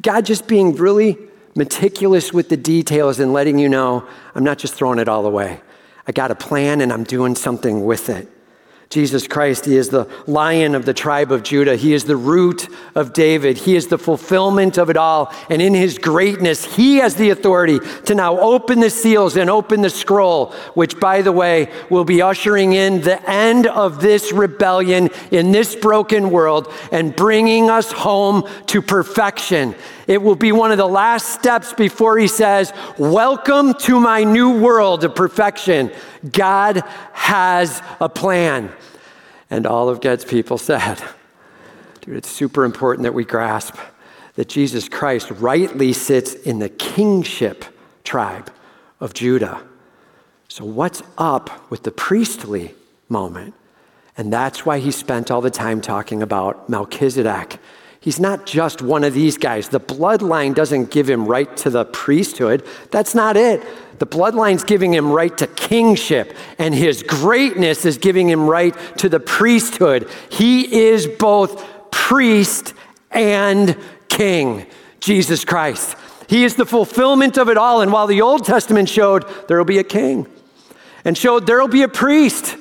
God 0.00 0.24
just 0.24 0.48
being 0.48 0.74
really 0.76 1.18
meticulous 1.54 2.32
with 2.32 2.48
the 2.48 2.56
details 2.56 3.20
and 3.20 3.34
letting 3.34 3.58
you 3.58 3.68
know, 3.68 4.08
I'm 4.34 4.42
not 4.42 4.56
just 4.56 4.72
throwing 4.72 4.98
it 4.98 5.06
all 5.06 5.26
away. 5.26 5.60
I 6.06 6.12
got 6.12 6.30
a 6.30 6.34
plan 6.34 6.80
and 6.80 6.90
I'm 6.90 7.04
doing 7.04 7.34
something 7.34 7.84
with 7.84 8.08
it. 8.08 8.26
Jesus 8.90 9.28
Christ, 9.28 9.66
He 9.66 9.76
is 9.76 9.90
the 9.90 10.08
lion 10.26 10.74
of 10.74 10.86
the 10.86 10.94
tribe 10.94 11.30
of 11.30 11.42
Judah. 11.42 11.76
He 11.76 11.92
is 11.92 12.04
the 12.04 12.16
root 12.16 12.68
of 12.94 13.12
David. 13.12 13.58
He 13.58 13.76
is 13.76 13.88
the 13.88 13.98
fulfillment 13.98 14.78
of 14.78 14.88
it 14.88 14.96
all. 14.96 15.32
And 15.50 15.60
in 15.60 15.74
His 15.74 15.98
greatness, 15.98 16.64
He 16.64 16.96
has 16.96 17.14
the 17.14 17.28
authority 17.28 17.80
to 18.06 18.14
now 18.14 18.38
open 18.40 18.80
the 18.80 18.88
seals 18.88 19.36
and 19.36 19.50
open 19.50 19.82
the 19.82 19.90
scroll, 19.90 20.52
which, 20.72 20.98
by 20.98 21.20
the 21.20 21.32
way, 21.32 21.70
will 21.90 22.04
be 22.04 22.22
ushering 22.22 22.72
in 22.72 23.02
the 23.02 23.30
end 23.30 23.66
of 23.66 24.00
this 24.00 24.32
rebellion 24.32 25.10
in 25.30 25.52
this 25.52 25.76
broken 25.76 26.30
world 26.30 26.72
and 26.90 27.14
bringing 27.14 27.68
us 27.68 27.92
home 27.92 28.48
to 28.66 28.80
perfection. 28.80 29.74
It 30.08 30.22
will 30.22 30.34
be 30.34 30.52
one 30.52 30.72
of 30.72 30.78
the 30.78 30.88
last 30.88 31.28
steps 31.28 31.74
before 31.74 32.18
He 32.18 32.26
says, 32.26 32.72
Welcome 32.98 33.74
to 33.74 34.00
my 34.00 34.24
new 34.24 34.58
world 34.58 35.04
of 35.04 35.14
perfection. 35.14 35.92
God 36.32 36.82
has 37.12 37.82
a 38.00 38.08
plan. 38.08 38.72
And 39.50 39.66
all 39.66 39.88
of 39.88 40.00
God's 40.00 40.24
people 40.24 40.58
said, 40.58 41.02
dude, 42.00 42.16
it's 42.16 42.30
super 42.30 42.64
important 42.64 43.04
that 43.04 43.14
we 43.14 43.24
grasp 43.24 43.76
that 44.34 44.48
Jesus 44.48 44.88
Christ 44.88 45.30
rightly 45.32 45.92
sits 45.92 46.32
in 46.32 46.58
the 46.58 46.68
kingship 46.68 47.64
tribe 48.04 48.52
of 49.00 49.12
Judah. 49.12 49.62
So, 50.48 50.64
what's 50.64 51.02
up 51.18 51.70
with 51.70 51.82
the 51.82 51.90
priestly 51.90 52.74
moment? 53.08 53.54
And 54.16 54.32
that's 54.32 54.64
why 54.64 54.78
he 54.78 54.90
spent 54.90 55.30
all 55.30 55.40
the 55.40 55.50
time 55.50 55.80
talking 55.80 56.22
about 56.22 56.68
Melchizedek 56.68 57.58
He's 58.00 58.20
not 58.20 58.46
just 58.46 58.80
one 58.80 59.02
of 59.04 59.12
these 59.12 59.36
guys. 59.36 59.68
The 59.68 59.80
bloodline 59.80 60.54
doesn't 60.54 60.90
give 60.90 61.10
him 61.10 61.26
right 61.26 61.54
to 61.58 61.70
the 61.70 61.84
priesthood. 61.84 62.64
That's 62.90 63.14
not 63.14 63.36
it. 63.36 63.62
The 63.98 64.06
bloodline's 64.06 64.62
giving 64.62 64.94
him 64.94 65.10
right 65.10 65.36
to 65.38 65.48
kingship, 65.48 66.34
and 66.58 66.72
his 66.72 67.02
greatness 67.02 67.84
is 67.84 67.98
giving 67.98 68.28
him 68.28 68.48
right 68.48 68.74
to 68.98 69.08
the 69.08 69.18
priesthood. 69.18 70.08
He 70.30 70.82
is 70.86 71.08
both 71.08 71.90
priest 71.90 72.74
and 73.10 73.76
king, 74.08 74.66
Jesus 75.00 75.44
Christ. 75.44 75.96
He 76.28 76.44
is 76.44 76.54
the 76.54 76.66
fulfillment 76.66 77.38
of 77.38 77.48
it 77.48 77.56
all. 77.56 77.80
And 77.80 77.92
while 77.92 78.06
the 78.06 78.20
Old 78.20 78.44
Testament 78.44 78.88
showed 78.88 79.24
there 79.48 79.58
will 79.58 79.64
be 79.64 79.78
a 79.78 79.84
king 79.84 80.26
and 81.04 81.16
showed 81.16 81.46
there 81.46 81.60
will 81.60 81.68
be 81.68 81.82
a 81.82 81.88
priest, 81.88 82.56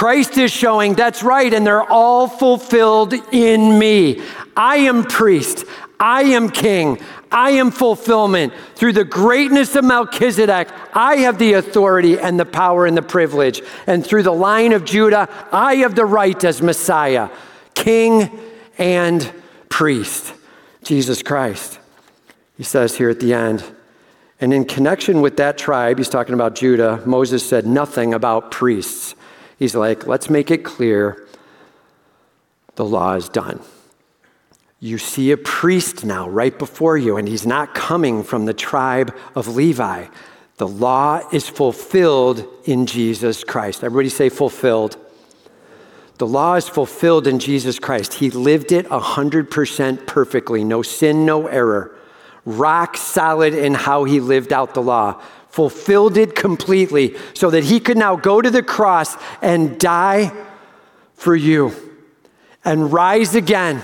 Christ 0.00 0.38
is 0.38 0.50
showing 0.50 0.94
that's 0.94 1.22
right, 1.22 1.52
and 1.52 1.66
they're 1.66 1.82
all 1.82 2.26
fulfilled 2.26 3.12
in 3.34 3.78
me. 3.78 4.22
I 4.56 4.76
am 4.76 5.04
priest, 5.04 5.66
I 6.00 6.22
am 6.22 6.48
king, 6.48 6.98
I 7.30 7.50
am 7.50 7.70
fulfillment. 7.70 8.54
Through 8.76 8.94
the 8.94 9.04
greatness 9.04 9.76
of 9.76 9.84
Melchizedek, 9.84 10.70
I 10.94 11.16
have 11.16 11.36
the 11.36 11.52
authority 11.52 12.18
and 12.18 12.40
the 12.40 12.46
power 12.46 12.86
and 12.86 12.96
the 12.96 13.02
privilege. 13.02 13.60
And 13.86 14.02
through 14.02 14.22
the 14.22 14.32
line 14.32 14.72
of 14.72 14.86
Judah, 14.86 15.28
I 15.52 15.74
have 15.76 15.94
the 15.94 16.06
right 16.06 16.42
as 16.44 16.62
Messiah, 16.62 17.28
king 17.74 18.40
and 18.78 19.30
priest, 19.68 20.32
Jesus 20.82 21.22
Christ. 21.22 21.78
He 22.56 22.62
says 22.62 22.96
here 22.96 23.10
at 23.10 23.20
the 23.20 23.34
end, 23.34 23.62
and 24.40 24.54
in 24.54 24.64
connection 24.64 25.20
with 25.20 25.36
that 25.36 25.58
tribe, 25.58 25.98
he's 25.98 26.08
talking 26.08 26.32
about 26.32 26.54
Judah, 26.54 27.02
Moses 27.04 27.46
said 27.46 27.66
nothing 27.66 28.14
about 28.14 28.50
priests. 28.50 29.14
He's 29.60 29.76
like, 29.76 30.06
let's 30.06 30.30
make 30.30 30.50
it 30.50 30.64
clear 30.64 31.28
the 32.76 32.84
law 32.84 33.12
is 33.12 33.28
done. 33.28 33.60
You 34.80 34.96
see 34.96 35.32
a 35.32 35.36
priest 35.36 36.02
now 36.02 36.30
right 36.30 36.58
before 36.58 36.96
you, 36.96 37.18
and 37.18 37.28
he's 37.28 37.46
not 37.46 37.74
coming 37.74 38.24
from 38.24 38.46
the 38.46 38.54
tribe 38.54 39.14
of 39.34 39.48
Levi. 39.48 40.06
The 40.56 40.66
law 40.66 41.20
is 41.30 41.46
fulfilled 41.46 42.48
in 42.64 42.86
Jesus 42.86 43.44
Christ. 43.44 43.84
Everybody 43.84 44.08
say 44.08 44.30
fulfilled. 44.30 44.96
The 46.16 46.26
law 46.26 46.54
is 46.54 46.66
fulfilled 46.66 47.26
in 47.26 47.38
Jesus 47.38 47.78
Christ. 47.78 48.14
He 48.14 48.30
lived 48.30 48.72
it 48.72 48.88
100% 48.88 50.06
perfectly, 50.06 50.64
no 50.64 50.80
sin, 50.80 51.26
no 51.26 51.48
error. 51.48 51.94
Rock 52.46 52.96
solid 52.96 53.52
in 53.52 53.74
how 53.74 54.04
he 54.04 54.20
lived 54.20 54.54
out 54.54 54.72
the 54.72 54.82
law 54.82 55.22
fulfilled 55.50 56.16
it 56.16 56.34
completely 56.34 57.16
so 57.34 57.50
that 57.50 57.64
he 57.64 57.80
could 57.80 57.96
now 57.96 58.16
go 58.16 58.40
to 58.40 58.50
the 58.50 58.62
cross 58.62 59.16
and 59.42 59.78
die 59.78 60.32
for 61.14 61.36
you 61.36 61.72
and 62.64 62.92
rise 62.92 63.34
again. 63.34 63.82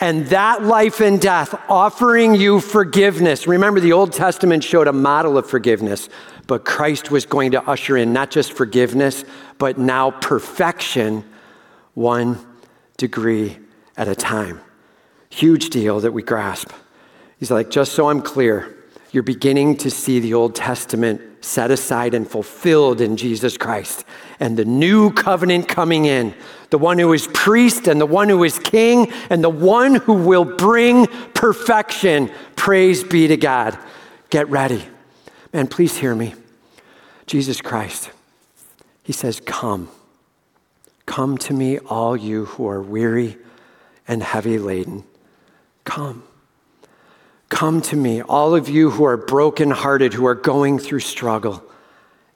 And 0.00 0.26
that 0.26 0.62
life 0.62 1.00
and 1.00 1.20
death 1.20 1.60
offering 1.68 2.34
you 2.34 2.60
forgiveness. 2.60 3.48
Remember, 3.48 3.80
the 3.80 3.92
Old 3.92 4.12
Testament 4.12 4.62
showed 4.62 4.86
a 4.86 4.92
model 4.92 5.36
of 5.36 5.48
forgiveness, 5.48 6.08
but 6.46 6.64
Christ 6.64 7.10
was 7.10 7.26
going 7.26 7.50
to 7.52 7.62
usher 7.68 7.96
in 7.96 8.12
not 8.12 8.30
just 8.30 8.52
forgiveness, 8.52 9.24
but 9.58 9.76
now 9.76 10.12
perfection, 10.12 11.24
one 11.94 12.38
degree 12.96 13.58
at 13.96 14.06
a 14.06 14.14
time. 14.14 14.60
Huge 15.30 15.70
deal 15.70 16.00
that 16.00 16.12
we 16.12 16.22
grasp. 16.22 16.70
He's 17.38 17.50
like, 17.50 17.70
just 17.70 17.92
so 17.92 18.08
I'm 18.08 18.22
clear, 18.22 18.77
you're 19.10 19.22
beginning 19.22 19.76
to 19.78 19.90
see 19.90 20.20
the 20.20 20.34
Old 20.34 20.54
Testament 20.54 21.22
set 21.40 21.70
aside 21.70 22.14
and 22.14 22.28
fulfilled 22.28 23.00
in 23.00 23.16
Jesus 23.16 23.56
Christ. 23.56 24.04
And 24.38 24.56
the 24.56 24.64
new 24.64 25.12
covenant 25.12 25.68
coming 25.68 26.04
in, 26.04 26.34
the 26.70 26.78
one 26.78 26.98
who 26.98 27.12
is 27.12 27.28
priest 27.32 27.88
and 27.88 28.00
the 28.00 28.06
one 28.06 28.28
who 28.28 28.44
is 28.44 28.58
king 28.58 29.10
and 29.30 29.42
the 29.42 29.48
one 29.48 29.94
who 29.94 30.12
will 30.12 30.44
bring 30.44 31.06
perfection. 31.34 32.30
Praise 32.56 33.02
be 33.02 33.26
to 33.28 33.36
God. 33.36 33.78
Get 34.30 34.48
ready. 34.50 34.84
Man, 35.52 35.68
please 35.68 35.96
hear 35.96 36.14
me. 36.14 36.34
Jesus 37.26 37.60
Christ, 37.60 38.10
he 39.02 39.12
says, 39.12 39.40
Come. 39.40 39.88
Come 41.06 41.38
to 41.38 41.54
me, 41.54 41.78
all 41.78 42.14
you 42.14 42.44
who 42.44 42.68
are 42.68 42.82
weary 42.82 43.38
and 44.06 44.22
heavy 44.22 44.58
laden. 44.58 45.04
Come. 45.84 46.27
Come 47.48 47.80
to 47.82 47.96
me, 47.96 48.20
all 48.20 48.54
of 48.54 48.68
you 48.68 48.90
who 48.90 49.04
are 49.04 49.16
brokenhearted, 49.16 50.12
who 50.12 50.26
are 50.26 50.34
going 50.34 50.78
through 50.78 51.00
struggle, 51.00 51.64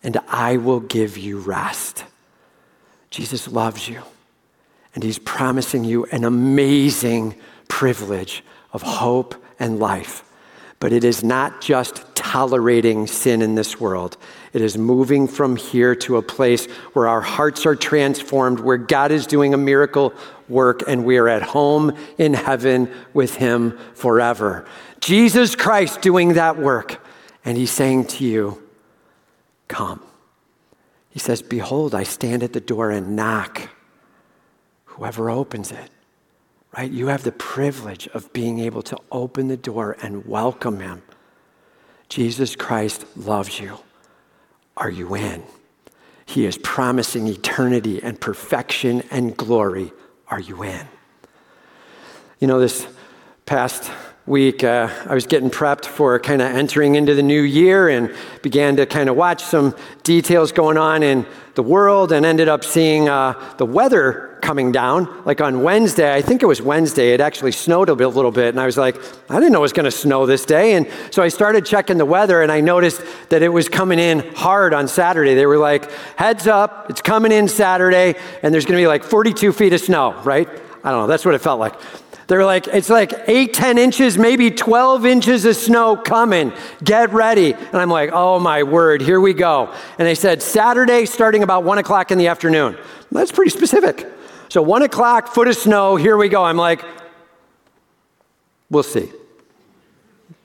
and 0.02 0.18
I 0.28 0.56
will 0.56 0.80
give 0.80 1.18
you 1.18 1.38
rest. 1.38 2.04
Jesus 3.10 3.46
loves 3.46 3.88
you, 3.88 4.02
and 4.94 5.04
he's 5.04 5.18
promising 5.18 5.84
you 5.84 6.06
an 6.06 6.24
amazing 6.24 7.36
privilege 7.68 8.42
of 8.72 8.82
hope 8.82 9.34
and 9.58 9.78
life. 9.78 10.24
But 10.80 10.92
it 10.92 11.04
is 11.04 11.22
not 11.22 11.60
just 11.60 12.11
tolerating 12.32 13.06
sin 13.06 13.42
in 13.42 13.56
this 13.56 13.78
world. 13.78 14.16
It 14.54 14.62
is 14.62 14.78
moving 14.78 15.28
from 15.28 15.54
here 15.54 15.94
to 15.96 16.16
a 16.16 16.22
place 16.22 16.64
where 16.94 17.06
our 17.06 17.20
hearts 17.20 17.66
are 17.66 17.76
transformed, 17.76 18.58
where 18.58 18.78
God 18.78 19.12
is 19.12 19.26
doing 19.26 19.52
a 19.52 19.58
miracle 19.58 20.14
work, 20.48 20.82
and 20.88 21.04
we 21.04 21.18
are 21.18 21.28
at 21.28 21.42
home 21.42 21.94
in 22.16 22.32
heaven 22.32 22.90
with 23.12 23.34
Him 23.34 23.78
forever. 23.92 24.64
Jesus 25.00 25.54
Christ 25.54 26.00
doing 26.00 26.32
that 26.32 26.56
work. 26.56 27.06
And 27.44 27.58
he's 27.58 27.70
saying 27.70 28.06
to 28.06 28.24
you, 28.24 28.62
Come. 29.68 30.02
He 31.10 31.18
says, 31.18 31.42
Behold, 31.42 31.94
I 31.94 32.04
stand 32.04 32.42
at 32.42 32.54
the 32.54 32.60
door 32.60 32.90
and 32.90 33.14
knock. 33.14 33.68
Whoever 34.86 35.28
opens 35.28 35.70
it, 35.70 35.90
right? 36.74 36.90
You 36.90 37.08
have 37.08 37.24
the 37.24 37.32
privilege 37.32 38.08
of 38.14 38.32
being 38.32 38.58
able 38.58 38.82
to 38.84 38.96
open 39.10 39.48
the 39.48 39.58
door 39.58 39.98
and 40.00 40.24
welcome 40.24 40.80
him. 40.80 41.02
Jesus 42.12 42.54
Christ 42.54 43.06
loves 43.16 43.58
you. 43.58 43.78
Are 44.76 44.90
you 44.90 45.16
in? 45.16 45.42
He 46.26 46.44
is 46.44 46.58
promising 46.58 47.26
eternity 47.26 48.02
and 48.02 48.20
perfection 48.20 49.02
and 49.10 49.34
glory. 49.34 49.92
Are 50.28 50.38
you 50.38 50.62
in? 50.62 50.86
You 52.38 52.48
know, 52.48 52.60
this 52.60 52.86
past 53.46 53.90
week, 54.26 54.62
uh, 54.62 54.88
I 55.06 55.14
was 55.14 55.26
getting 55.26 55.50
prepped 55.50 55.84
for 55.84 56.18
kind 56.20 56.40
of 56.40 56.54
entering 56.54 56.94
into 56.94 57.14
the 57.14 57.22
new 57.22 57.42
year 57.42 57.88
and 57.88 58.14
began 58.40 58.76
to 58.76 58.86
kind 58.86 59.08
of 59.08 59.16
watch 59.16 59.42
some 59.42 59.74
details 60.04 60.52
going 60.52 60.78
on 60.78 61.02
in 61.02 61.26
the 61.54 61.62
world 61.62 62.12
and 62.12 62.24
ended 62.24 62.48
up 62.48 62.62
seeing 62.62 63.08
uh, 63.08 63.54
the 63.58 63.66
weather 63.66 64.38
coming 64.40 64.70
down. 64.70 65.22
Like 65.24 65.40
on 65.40 65.62
Wednesday, 65.62 66.14
I 66.14 66.22
think 66.22 66.42
it 66.42 66.46
was 66.46 66.62
Wednesday, 66.62 67.14
it 67.14 67.20
actually 67.20 67.52
snowed 67.52 67.88
a, 67.88 67.96
bit, 67.96 68.06
a 68.06 68.10
little 68.10 68.30
bit. 68.30 68.48
And 68.48 68.60
I 68.60 68.66
was 68.66 68.76
like, 68.76 68.96
I 69.28 69.34
didn't 69.34 69.52
know 69.52 69.58
it 69.58 69.62
was 69.62 69.72
going 69.72 69.84
to 69.84 69.90
snow 69.90 70.24
this 70.24 70.44
day. 70.44 70.74
And 70.74 70.88
so 71.10 71.22
I 71.22 71.28
started 71.28 71.66
checking 71.66 71.98
the 71.98 72.06
weather 72.06 72.42
and 72.42 72.52
I 72.52 72.60
noticed 72.60 73.02
that 73.30 73.42
it 73.42 73.48
was 73.48 73.68
coming 73.68 73.98
in 73.98 74.20
hard 74.34 74.72
on 74.72 74.86
Saturday. 74.86 75.34
They 75.34 75.46
were 75.46 75.58
like, 75.58 75.90
heads 76.16 76.46
up, 76.46 76.86
it's 76.90 77.02
coming 77.02 77.32
in 77.32 77.48
Saturday 77.48 78.14
and 78.42 78.54
there's 78.54 78.66
going 78.66 78.78
to 78.78 78.82
be 78.82 78.86
like 78.86 79.02
42 79.02 79.52
feet 79.52 79.72
of 79.72 79.80
snow, 79.80 80.12
right? 80.22 80.48
I 80.84 80.90
don't 80.90 81.02
know, 81.02 81.06
that's 81.06 81.24
what 81.24 81.34
it 81.34 81.40
felt 81.40 81.58
like. 81.58 81.74
They're 82.32 82.46
like, 82.46 82.66
it's 82.66 82.88
like 82.88 83.12
eight, 83.26 83.52
10 83.52 83.76
inches, 83.76 84.16
maybe 84.16 84.50
12 84.50 85.04
inches 85.04 85.44
of 85.44 85.54
snow 85.54 85.96
coming. 85.96 86.50
Get 86.82 87.12
ready. 87.12 87.52
And 87.52 87.74
I'm 87.74 87.90
like, 87.90 88.08
oh 88.14 88.38
my 88.38 88.62
word, 88.62 89.02
here 89.02 89.20
we 89.20 89.34
go. 89.34 89.70
And 89.98 90.08
they 90.08 90.14
said, 90.14 90.40
Saturday 90.40 91.04
starting 91.04 91.42
about 91.42 91.62
one 91.64 91.76
o'clock 91.76 92.10
in 92.10 92.16
the 92.16 92.28
afternoon. 92.28 92.78
That's 93.10 93.30
pretty 93.30 93.50
specific. 93.50 94.10
So 94.48 94.62
one 94.62 94.80
o'clock, 94.80 95.28
foot 95.28 95.46
of 95.46 95.56
snow, 95.56 95.96
here 95.96 96.16
we 96.16 96.30
go. 96.30 96.42
I'm 96.42 96.56
like, 96.56 96.82
we'll 98.70 98.82
see. 98.82 99.12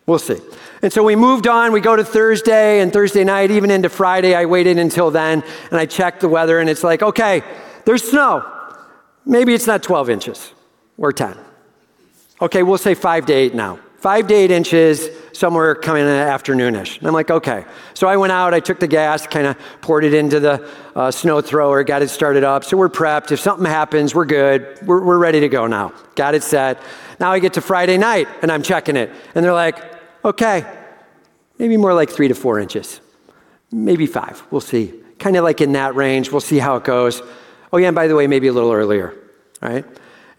We'll 0.06 0.19
see. 0.19 0.41
And 0.82 0.91
so 0.91 1.04
we 1.04 1.15
moved 1.15 1.47
on. 1.47 1.71
We 1.71 1.80
go 1.80 1.95
to 1.95 2.04
Thursday 2.04 2.82
and 2.82 2.91
Thursday 2.91 3.23
night, 3.23 3.50
even 3.50 3.71
into 3.71 3.88
Friday. 3.88 4.36
I 4.36 4.43
waited 4.43 4.78
until 4.78 5.10
then 5.10 5.41
and 5.71 5.80
I 5.80 5.86
checked 5.86 6.19
the 6.19 6.28
weather 6.28 6.60
and 6.60 6.69
it's 6.69 6.84
like, 6.84 7.02
okay, 7.02 7.43
there's 7.86 8.04
snow. 8.04 8.45
Maybe 9.26 9.54
it's 9.54 9.67
not 9.67 9.84
12 9.84 10.10
inches 10.10 10.52
or 10.97 11.13
10. 11.13 11.47
Okay, 12.41 12.63
we'll 12.63 12.78
say 12.78 12.93
five 12.93 13.26
to 13.28 13.34
eight 13.34 13.56
now. 13.56 13.80
Five 13.97 14.28
to 14.28 14.34
eight 14.36 14.52
inches, 14.52 15.10
somewhere 15.34 15.73
coming 15.73 16.04
in 16.04 16.08
the 16.08 16.13
afternoonish. 16.13 17.00
And 17.00 17.08
I'm 17.08 17.13
like, 17.13 17.32
okay. 17.32 17.65
So 17.95 18.08
I 18.08 18.15
went 18.15 18.32
out, 18.32 18.54
I 18.54 18.60
took 18.60 18.80
the 18.80 18.88
gas, 18.88 19.26
kind 19.26 19.47
of 19.47 19.58
poured 19.82 20.04
it 20.04 20.13
into 20.13 20.39
the 20.39 20.69
uh, 20.95 21.10
snow 21.10 21.41
thrower, 21.41 21.84
got 21.84 22.04
it 22.04 22.10
started 22.10 22.43
up. 22.43 22.63
So 22.63 22.78
we're 22.78 22.89
prepped. 22.89 23.32
If 23.32 23.39
something 23.39 23.65
happens, 23.65 24.13
we're 24.13 24.26
good. 24.26 24.80
We're, 24.86 25.04
we're 25.04 25.17
ready 25.17 25.39
to 25.39 25.50
go 25.50 25.65
now. 25.65 25.93
Got 26.15 26.36
it 26.36 26.43
set. 26.43 26.80
Now 27.19 27.32
I 27.32 27.39
get 27.39 27.54
to 27.54 27.62
Friday 27.62 27.97
night 27.97 28.28
and 28.43 28.52
I'm 28.52 28.62
checking 28.62 28.95
it. 28.95 29.10
And 29.34 29.43
they're 29.43 29.52
like, 29.52 29.84
okay, 30.23 30.63
maybe 31.58 31.76
more 31.76 31.93
like 31.93 32.12
three 32.12 32.28
to 32.28 32.36
four 32.36 32.60
inches, 32.60 33.02
maybe 33.71 34.06
five. 34.06 34.43
We'll 34.52 34.62
see. 34.62 34.93
Kind 35.17 35.38
of 35.38 35.43
like 35.43 35.60
in 35.60 35.71
that 35.71 35.95
range. 35.95 36.32
We'll 36.32 36.41
see 36.41 36.60
how 36.60 36.76
it 36.76 36.84
goes. 36.84 37.23
Oh, 37.73 37.78
yeah, 37.78 37.88
and 37.88 37.95
by 37.95 38.08
the 38.08 38.15
way, 38.15 38.28
maybe 38.28 38.47
a 38.47 38.54
little 38.54 38.71
earlier, 38.71 39.15
right? 39.60 39.84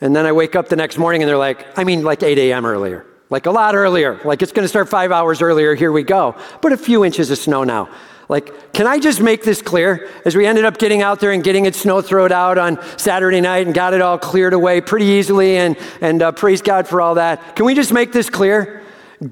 And 0.01 0.15
then 0.15 0.27
I 0.27 0.33
wake 0.33 0.55
up 0.55 0.69
the 0.69 0.77
next 0.77 0.99
morning 0.99 1.23
and 1.23 1.29
they're 1.29 1.37
like, 1.37 1.79
I 1.79 1.85
mean, 1.85 2.03
like 2.03 2.23
8 2.23 2.39
a.m. 2.39 2.65
earlier, 2.65 3.05
like 3.31 3.47
a 3.47 3.51
lot 3.51 3.75
earlier. 3.75 4.21
Like 4.25 4.43
it's 4.43 4.53
going 4.53 4.65
to 4.65 4.69
start 4.69 4.89
five 4.89 5.11
hours 5.11 5.43
earlier. 5.43 5.75
Here 5.75 5.91
we 5.91 6.03
go. 6.03 6.37
But 6.63 6.73
a 6.73 6.77
few 6.77 7.05
inches 7.05 7.31
of 7.31 7.39
snow 7.39 7.65
now. 7.65 7.89
Like, 8.29 8.75
can 8.75 8.87
I 8.87 8.99
just 8.99 9.23
make 9.23 9.43
this 9.43 9.63
clear? 9.63 10.11
As 10.25 10.37
we 10.37 10.45
ended 10.45 10.67
up 10.67 10.77
getting 10.77 11.01
out 11.01 11.19
there 11.19 11.33
and 11.33 11.43
getting 11.43 11.65
it 11.65 11.75
snow 11.75 12.03
throwed 12.03 12.31
out 12.31 12.59
on 12.59 12.79
Saturday 12.99 13.41
night 13.41 13.67
and 13.67 13.75
got 13.75 13.95
it 13.95 14.03
all 14.03 14.19
cleared 14.19 14.53
away 14.53 14.83
pretty 14.83 15.07
easily, 15.07 15.57
and, 15.57 15.79
and 16.03 16.23
uh, 16.23 16.33
praise 16.33 16.61
God 16.61 16.87
for 16.87 17.01
all 17.01 17.15
that. 17.15 17.57
Can 17.57 17.65
we 17.65 17.75
just 17.75 17.91
make 17.91 18.13
this 18.13 18.29
clear? 18.29 18.83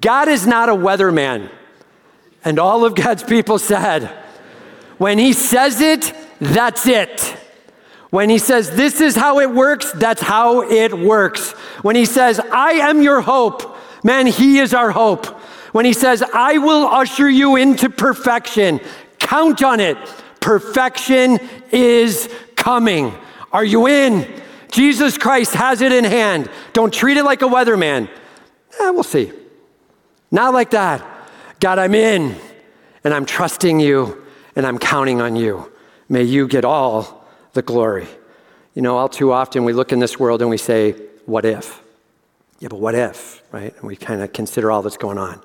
God 0.00 0.29
is 0.29 0.46
not 0.46 0.70
a 0.70 0.72
weatherman. 0.72 1.50
And 2.42 2.59
all 2.59 2.85
of 2.87 2.94
God's 2.94 3.22
people 3.22 3.59
said, 3.59 4.07
when 4.96 5.18
He 5.18 5.35
says 5.35 5.81
it, 5.83 6.14
that's 6.40 6.87
it. 6.87 7.37
When 8.11 8.31
he 8.31 8.38
says, 8.38 8.71
This 8.71 9.01
is 9.01 9.16
how 9.16 9.40
it 9.40 9.51
works, 9.51 9.92
that's 9.92 10.23
how 10.23 10.62
it 10.62 10.97
works. 10.97 11.53
When 11.83 11.97
he 11.97 12.05
says, 12.05 12.40
I 12.40 12.73
am 12.73 13.03
your 13.03 13.21
hope, 13.21 13.77
man, 14.05 14.27
he 14.27 14.59
is 14.59 14.75
our 14.75 14.90
hope. 14.90 15.27
When 15.73 15.85
he 15.85 15.92
says, 15.92 16.23
I 16.23 16.59
will 16.59 16.87
usher 16.87 17.29
you 17.29 17.57
into 17.57 17.90
perfection, 17.90 18.81
count 19.19 19.62
on 19.62 19.81
it. 19.81 19.99
Perfection 20.40 21.38
is 21.71 22.33
coming. 22.55 23.12
Are 23.53 23.64
you 23.64 23.87
in? 23.87 24.42
Jesus 24.71 25.19
Christ 25.19 25.55
has 25.55 25.81
it 25.81 25.92
in 25.92 26.05
hand. 26.05 26.51
Don't 26.73 26.92
treat 26.92 27.16
it 27.16 27.25
like 27.25 27.42
a 27.42 27.47
weatherman. 27.47 28.09
Eh, 28.81 28.90
we'll 28.90 29.03
see. 29.03 29.33
Not 30.31 30.53
like 30.53 30.71
that. 30.71 31.05
God, 31.61 31.79
I'm 31.79 31.95
in, 31.95 32.37
and 33.05 33.14
I'm 33.14 33.27
trusting 33.27 33.81
you, 33.81 34.25
and 34.55 34.66
I'm 34.66 34.79
counting 34.79 35.21
on 35.21 35.37
you. 35.37 35.73
May 36.09 36.23
you 36.25 36.47
get 36.47 36.64
all 36.64 37.15
the 37.57 37.62
glory. 37.62 38.07
You 38.75 38.83
know, 38.83 38.97
all 38.97 39.09
too 39.09 39.33
often 39.33 39.64
we 39.64 39.73
look 39.73 39.90
in 39.90 39.99
this 39.99 40.21
world 40.21 40.40
and 40.40 40.49
we 40.49 40.59
say, 40.59 40.92
what 41.25 41.45
if? 41.45 41.83
Yeah, 42.61 42.69
but 42.69 42.79
what 42.79 42.95
if, 42.95 43.42
right? 43.51 43.75
And 43.75 43.83
we 43.83 43.97
kind 43.97 44.23
of 44.23 44.33
consider 44.33 44.71
all 44.71 44.83
that's 44.83 44.97
going 44.97 45.19
on. 45.19 45.42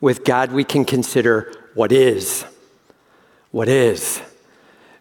With 0.00 0.24
God, 0.24 0.50
we 0.50 0.64
can 0.64 0.84
consider 0.84 1.52
what 1.74 1.92
is. 1.92 2.44
What 3.52 3.68
is. 3.68 4.20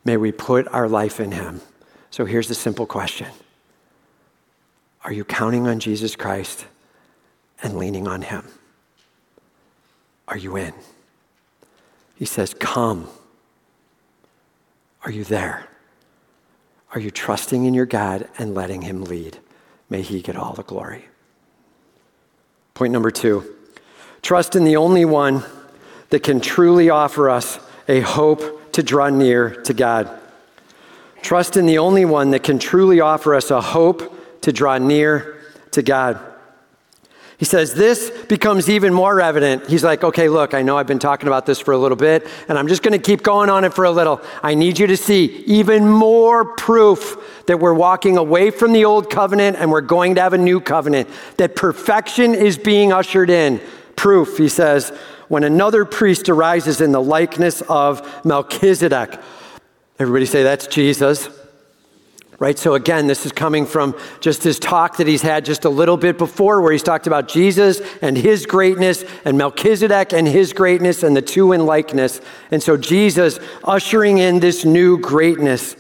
May 0.06 0.18
we 0.18 0.32
put 0.32 0.68
our 0.68 0.88
life 0.88 1.20
in 1.20 1.32
Him. 1.32 1.62
So 2.12 2.26
here's 2.26 2.48
the 2.48 2.56
simple 2.56 2.86
question 2.86 3.28
Are 5.04 5.14
you 5.14 5.24
counting 5.24 5.68
on 5.68 5.80
Jesus 5.80 6.16
Christ 6.16 6.66
and 7.64 7.78
leaning 7.78 8.08
on 8.08 8.22
Him? 8.22 8.46
Are 10.28 10.38
you 10.38 10.56
in? 10.56 10.74
He 12.16 12.26
says, 12.26 12.54
Come. 12.54 13.08
Are 15.06 15.12
you 15.12 15.24
there? 15.24 15.69
Are 16.94 17.00
you 17.00 17.12
trusting 17.12 17.66
in 17.66 17.74
your 17.74 17.86
God 17.86 18.28
and 18.38 18.56
letting 18.56 18.82
Him 18.82 19.04
lead? 19.04 19.38
May 19.90 20.02
He 20.02 20.22
get 20.22 20.36
all 20.36 20.54
the 20.54 20.64
glory. 20.64 21.06
Point 22.74 22.94
number 22.94 23.12
two 23.12 23.56
trust 24.22 24.56
in 24.56 24.64
the 24.64 24.78
only 24.78 25.06
one 25.06 25.44
that 26.10 26.24
can 26.24 26.42
truly 26.42 26.90
offer 26.90 27.30
us 27.30 27.60
a 27.88 28.02
hope 28.02 28.72
to 28.74 28.84
draw 28.84 29.10
near 29.10 29.62
to 29.64 29.74
God. 29.74 30.10
Trust 31.22 31.58
in 31.58 31.66
the 31.66 31.78
only 31.78 32.06
one 32.06 32.32
that 32.32 32.44
can 32.44 32.60
truly 32.60 33.02
offer 33.02 33.36
us 33.36 33.52
a 33.52 33.62
hope 33.62 34.42
to 34.42 34.54
draw 34.54 34.78
near 34.78 35.42
to 35.72 35.82
God. 35.82 36.20
He 37.40 37.46
says, 37.46 37.74
This 37.74 38.12
becomes 38.28 38.70
even 38.70 38.94
more 38.94 39.22
evident. 39.22 39.66
He's 39.68 39.84
like, 39.84 40.04
Okay, 40.04 40.28
look, 40.28 40.54
I 40.54 40.62
know 40.62 40.78
I've 40.78 40.88
been 40.88 41.00
talking 41.00 41.28
about 41.28 41.46
this 41.46 41.58
for 41.58 41.74
a 41.74 41.78
little 41.78 41.96
bit, 41.96 42.28
and 42.50 42.60
I'm 42.60 42.68
just 42.68 42.84
going 42.84 42.92
to 42.92 43.00
keep 43.00 43.24
going 43.24 43.50
on 43.50 43.64
it 43.64 43.74
for 43.74 43.86
a 43.86 43.92
little. 43.92 44.22
I 44.44 44.56
need 44.56 44.78
you 44.78 44.88
to 44.88 44.98
see 44.98 45.44
even 45.48 45.88
more 45.88 46.54
proof 46.56 47.44
that 47.48 47.58
we're 47.58 47.74
walking 47.74 48.18
away 48.18 48.52
from 48.52 48.74
the 48.74 48.84
old 48.84 49.10
covenant 49.10 49.58
and 49.58 49.72
we're 49.72 49.82
going 49.82 50.16
to 50.16 50.22
have 50.22 50.34
a 50.34 50.38
new 50.38 50.60
covenant, 50.60 51.10
that 51.38 51.56
perfection 51.56 52.36
is 52.36 52.58
being 52.58 52.92
ushered 52.92 53.30
in. 53.30 53.62
Proof, 53.96 54.38
he 54.38 54.50
says, 54.50 54.90
when 55.30 55.44
another 55.44 55.86
priest 55.86 56.28
arises 56.28 56.82
in 56.82 56.92
the 56.92 57.02
likeness 57.02 57.62
of 57.62 58.26
Melchizedek. 58.26 59.18
Everybody 59.98 60.26
say, 60.26 60.44
That's 60.44 60.68
Jesus 60.68 61.39
right? 62.40 62.58
So 62.58 62.74
again, 62.74 63.08
this 63.08 63.26
is 63.26 63.34
coming 63.34 63.66
from 63.66 63.96
just 64.22 64.44
his 64.44 64.60
talk 64.60 64.98
that 64.98 65.08
he's 65.08 65.22
had 65.22 65.44
just 65.44 65.66
a 65.66 65.70
little 65.70 65.98
bit 65.98 66.18
before, 66.18 66.62
where 66.62 66.72
he's 66.72 66.84
talked 66.84 67.06
about 67.06 67.28
Jesus 67.28 67.82
and 68.02 68.18
his 68.18 68.46
greatness 68.46 69.04
and 69.26 69.38
Melchizedek 69.38 70.14
and 70.14 70.26
his 70.28 70.54
greatness 70.54 71.04
and 71.04 71.16
the 71.16 71.22
two 71.22 71.52
in 71.52 71.66
likeness. 71.66 72.22
And 72.50 72.64
so 72.64 72.78
Jesus 72.78 73.40
ushering 73.64 74.18
in 74.18 74.40
this 74.40 74.64
new 74.64 74.98
greatness. 74.98 75.76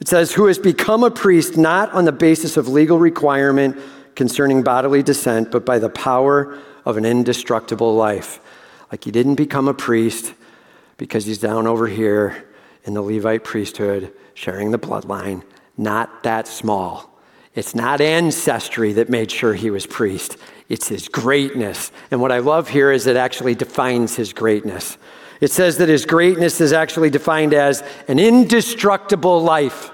It 0.00 0.08
says, 0.08 0.32
who 0.32 0.46
has 0.46 0.58
become 0.58 1.04
a 1.04 1.10
priest 1.10 1.56
not 1.56 1.92
on 1.92 2.06
the 2.06 2.12
basis 2.12 2.56
of 2.56 2.66
legal 2.66 2.98
requirement 2.98 3.78
concerning 4.16 4.62
bodily 4.62 5.02
descent, 5.02 5.52
but 5.52 5.64
by 5.64 5.78
the 5.78 5.90
power 5.90 6.58
of 6.84 6.96
an 6.96 7.04
indestructible 7.04 7.94
life. 7.94 8.40
Like 8.90 9.04
he 9.04 9.12
didn't 9.12 9.36
become 9.36 9.68
a 9.68 9.74
priest 9.74 10.34
because 10.96 11.26
he's 11.26 11.38
down 11.38 11.66
over 11.66 11.86
here 11.86 12.48
in 12.84 12.94
the 12.94 13.02
Levite 13.02 13.44
priesthood, 13.44 14.12
sharing 14.34 14.72
the 14.72 14.78
bloodline 14.78 15.42
not 15.80 16.22
that 16.22 16.46
small. 16.46 17.10
It's 17.54 17.74
not 17.74 18.00
ancestry 18.00 18.92
that 18.92 19.08
made 19.08 19.30
sure 19.30 19.54
he 19.54 19.70
was 19.70 19.86
priest, 19.86 20.36
it's 20.68 20.86
his 20.86 21.08
greatness. 21.08 21.90
And 22.12 22.20
what 22.20 22.30
I 22.30 22.38
love 22.38 22.68
here 22.68 22.92
is 22.92 23.08
it 23.08 23.16
actually 23.16 23.56
defines 23.56 24.14
his 24.14 24.32
greatness. 24.32 24.98
It 25.40 25.50
says 25.50 25.78
that 25.78 25.88
his 25.88 26.06
greatness 26.06 26.60
is 26.60 26.72
actually 26.72 27.10
defined 27.10 27.54
as 27.54 27.82
an 28.06 28.18
indestructible 28.18 29.42
life. 29.42 29.90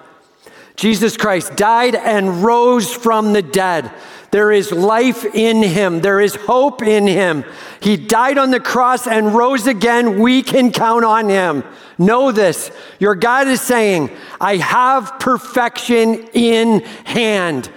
Jesus 0.77 1.17
Christ 1.17 1.57
died 1.57 1.95
and 1.95 2.45
rose 2.45 2.93
from 2.93 3.33
the 3.33 3.43
dead. 3.43 3.91
There 4.31 4.53
is 4.53 4.73
life 4.73 5.25
in 5.25 5.63
him. 5.63 6.01
There 6.01 6.21
is 6.21 6.35
hope 6.35 6.83
in 6.83 7.07
him. 7.07 7.45
He 7.81 7.97
died 7.97 8.37
on 8.37 8.51
the 8.51 8.61
cross 8.61 9.07
and 9.07 9.35
rose 9.35 9.67
again. 9.67 10.19
We 10.21 10.43
can 10.43 10.73
count 10.73 11.05
on 11.05 11.29
him. 11.29 11.65
Know 11.97 12.33
this. 12.33 12.71
Your 12.99 13.15
God 13.15 13.49
is 13.49 13.61
saying, 13.61 14.11
I 14.41 14.57
have 14.57 15.19
perfection 15.19 16.29
in 16.35 16.81
hand. 17.05 17.71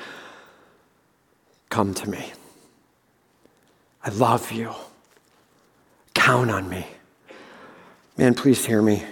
Come 1.69 1.93
to 1.93 2.09
me. 2.09 2.33
I 4.03 4.09
love 4.09 4.51
you. 4.51 4.73
Count 6.13 6.51
on 6.51 6.67
me. 6.67 6.85
Man, 8.17 8.33
please 8.33 8.65
hear 8.65 8.81
me. 8.81 9.03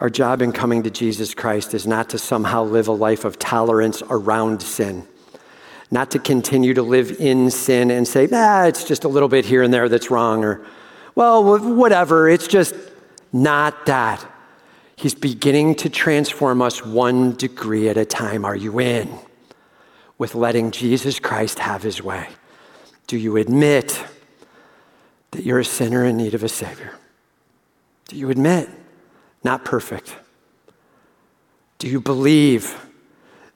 Our 0.00 0.10
job 0.10 0.42
in 0.42 0.52
coming 0.52 0.82
to 0.82 0.90
Jesus 0.90 1.34
Christ 1.34 1.74
is 1.74 1.86
not 1.86 2.10
to 2.10 2.18
somehow 2.18 2.64
live 2.64 2.88
a 2.88 2.92
life 2.92 3.24
of 3.24 3.38
tolerance 3.38 4.02
around 4.08 4.62
sin 4.62 5.06
not 5.90 6.10
to 6.10 6.18
continue 6.18 6.74
to 6.74 6.82
live 6.82 7.20
in 7.20 7.50
sin 7.50 7.90
and 7.90 8.06
say, 8.06 8.28
ah, 8.32 8.64
it's 8.64 8.84
just 8.84 9.04
a 9.04 9.08
little 9.08 9.28
bit 9.28 9.44
here 9.44 9.62
and 9.62 9.72
there 9.72 9.88
that's 9.88 10.10
wrong, 10.10 10.44
or, 10.44 10.64
well, 11.14 11.58
whatever, 11.74 12.28
it's 12.28 12.48
just 12.48 12.74
not 13.32 13.86
that. 13.86 14.24
He's 14.96 15.14
beginning 15.14 15.74
to 15.76 15.90
transform 15.90 16.62
us 16.62 16.84
one 16.84 17.36
degree 17.36 17.88
at 17.88 17.96
a 17.96 18.04
time. 18.04 18.44
Are 18.44 18.56
you 18.56 18.80
in 18.80 19.18
with 20.18 20.34
letting 20.34 20.70
Jesus 20.70 21.20
Christ 21.20 21.58
have 21.58 21.82
his 21.82 22.02
way? 22.02 22.28
Do 23.06 23.16
you 23.16 23.36
admit 23.36 24.02
that 25.32 25.44
you're 25.44 25.60
a 25.60 25.64
sinner 25.64 26.04
in 26.04 26.16
need 26.16 26.34
of 26.34 26.42
a 26.42 26.48
Savior? 26.48 26.92
Do 28.08 28.16
you 28.16 28.30
admit? 28.30 28.68
Not 29.46 29.64
perfect. 29.64 30.16
Do 31.78 31.86
you 31.88 32.00
believe 32.00 32.76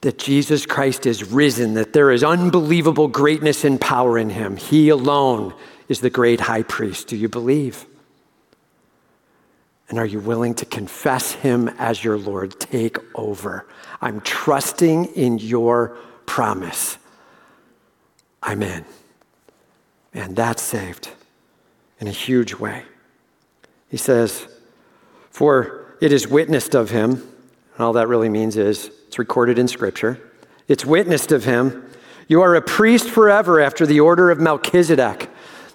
that 0.02 0.18
Jesus 0.18 0.64
Christ 0.64 1.04
is 1.04 1.32
risen, 1.32 1.74
that 1.74 1.92
there 1.92 2.12
is 2.12 2.22
unbelievable 2.22 3.08
greatness 3.08 3.64
and 3.64 3.80
power 3.80 4.16
in 4.16 4.30
him. 4.30 4.56
He 4.56 4.88
alone 4.88 5.52
is 5.88 6.00
the 6.00 6.10
great 6.10 6.40
high 6.40 6.62
priest. 6.62 7.08
Do 7.08 7.16
you 7.16 7.28
believe? 7.28 7.86
And 9.88 9.98
are 9.98 10.06
you 10.06 10.20
willing 10.20 10.54
to 10.54 10.64
confess 10.64 11.32
him 11.32 11.68
as 11.76 12.04
your 12.04 12.16
Lord? 12.16 12.58
Take 12.60 12.98
over. 13.16 13.66
I'm 14.00 14.20
trusting 14.20 15.06
in 15.16 15.38
your 15.38 15.96
promise. 16.26 16.98
I'm 18.42 18.62
in. 18.62 18.84
And 20.14 20.36
that's 20.36 20.62
saved 20.62 21.10
in 21.98 22.06
a 22.06 22.12
huge 22.12 22.54
way. 22.54 22.84
He 23.88 23.96
says, 23.96 24.46
For 25.30 25.79
it 26.00 26.12
is 26.12 26.26
witnessed 26.26 26.74
of 26.74 26.90
him 26.90 27.10
And 27.10 27.86
all 27.86 27.92
that 27.94 28.08
really 28.08 28.28
means 28.28 28.56
is 28.56 28.90
it's 29.06 29.18
recorded 29.18 29.58
in 29.58 29.68
Scripture, 29.68 30.20
it's 30.68 30.84
witnessed 30.84 31.32
of 31.32 31.44
him. 31.44 31.86
You 32.28 32.42
are 32.42 32.54
a 32.54 32.62
priest 32.62 33.08
forever 33.08 33.60
after 33.60 33.84
the 33.86 33.98
order 33.98 34.30
of 34.30 34.38
Melchizedek. 34.38 35.28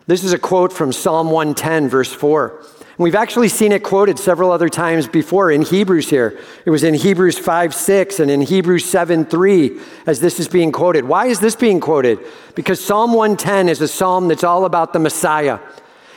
This 0.07 0.23
is 0.23 0.31
a 0.31 0.39
quote 0.39 0.71
from 0.71 0.93
Psalm 0.93 1.31
110, 1.31 1.89
verse 1.89 2.13
4. 2.13 2.59
And 2.59 3.03
we've 3.03 3.15
actually 3.15 3.49
seen 3.49 3.73
it 3.73 3.83
quoted 3.83 4.17
several 4.17 4.51
other 4.51 4.69
times 4.69 5.05
before 5.05 5.51
in 5.51 5.63
Hebrews 5.63 6.09
here. 6.09 6.39
It 6.63 6.69
was 6.69 6.85
in 6.85 6.93
Hebrews 6.93 7.37
5 7.37 7.73
6 7.73 8.19
and 8.21 8.31
in 8.31 8.41
Hebrews 8.41 8.85
7 8.85 9.25
3 9.25 9.79
as 10.05 10.21
this 10.21 10.39
is 10.39 10.47
being 10.47 10.71
quoted. 10.71 11.03
Why 11.03 11.25
is 11.25 11.41
this 11.41 11.57
being 11.57 11.81
quoted? 11.81 12.19
Because 12.53 12.81
Psalm 12.81 13.11
110 13.11 13.67
is 13.67 13.81
a 13.81 13.87
psalm 13.87 14.29
that's 14.29 14.45
all 14.45 14.63
about 14.63 14.93
the 14.93 14.99
Messiah. 14.99 15.59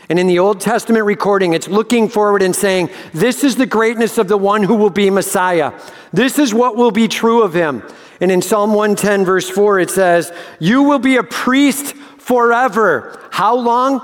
And 0.09 0.19
in 0.19 0.27
the 0.27 0.39
Old 0.39 0.61
Testament 0.61 1.05
recording, 1.05 1.53
it's 1.53 1.69
looking 1.69 2.09
forward 2.09 2.43
and 2.43 2.57
saying, 2.57 2.89
This 3.13 3.45
is 3.45 3.57
the 3.57 3.67
greatness 3.67 4.17
of 4.17 4.29
the 4.29 4.39
one 4.39 4.63
who 4.63 4.75
will 4.75 4.91
be 4.91 5.11
Messiah. 5.11 5.79
This 6.13 6.39
is 6.39 6.55
what 6.55 6.77
will 6.77 6.91
be 6.91 7.09
true 7.09 7.43
of 7.43 7.53
him. 7.53 7.83
And 8.21 8.31
in 8.31 8.41
Psalm 8.41 8.71
110, 8.71 9.25
verse 9.25 9.51
4, 9.51 9.81
it 9.81 9.91
says, 9.91 10.33
You 10.59 10.83
will 10.83 10.99
be 10.99 11.17
a 11.17 11.23
priest 11.23 11.95
forever. 12.19 13.21
How 13.31 13.57
long? 13.57 14.01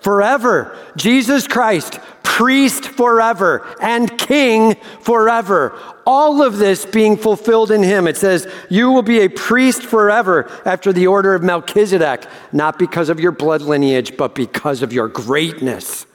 Forever. 0.00 0.78
Jesus 0.96 1.48
Christ, 1.48 1.98
priest 2.22 2.86
forever 2.86 3.66
and 3.80 4.15
king 4.26 4.74
forever. 5.00 5.78
All 6.04 6.42
of 6.42 6.58
this 6.58 6.84
being 6.84 7.16
fulfilled 7.16 7.70
in 7.70 7.82
him. 7.82 8.06
It 8.06 8.16
says, 8.16 8.46
You 8.68 8.90
will 8.90 9.02
be 9.02 9.20
a 9.20 9.28
priest 9.28 9.82
forever 9.82 10.50
after 10.64 10.92
the 10.92 11.06
order 11.06 11.34
of 11.34 11.42
Melchizedek, 11.42 12.26
not 12.52 12.78
because 12.78 13.08
of 13.08 13.20
your 13.20 13.32
blood 13.32 13.62
lineage, 13.62 14.16
but 14.16 14.34
because 14.34 14.82
of 14.82 14.92
your 14.92 15.08
greatness. 15.08 16.06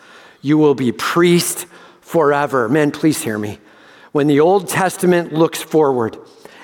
You 0.41 0.57
will 0.57 0.75
be 0.75 0.91
priest 0.91 1.67
forever. 2.01 2.67
Men, 2.67 2.91
please 2.91 3.21
hear 3.21 3.37
me. 3.37 3.59
When 4.11 4.27
the 4.27 4.39
Old 4.39 4.67
Testament 4.67 5.31
looks 5.31 5.61
forward, 5.61 6.17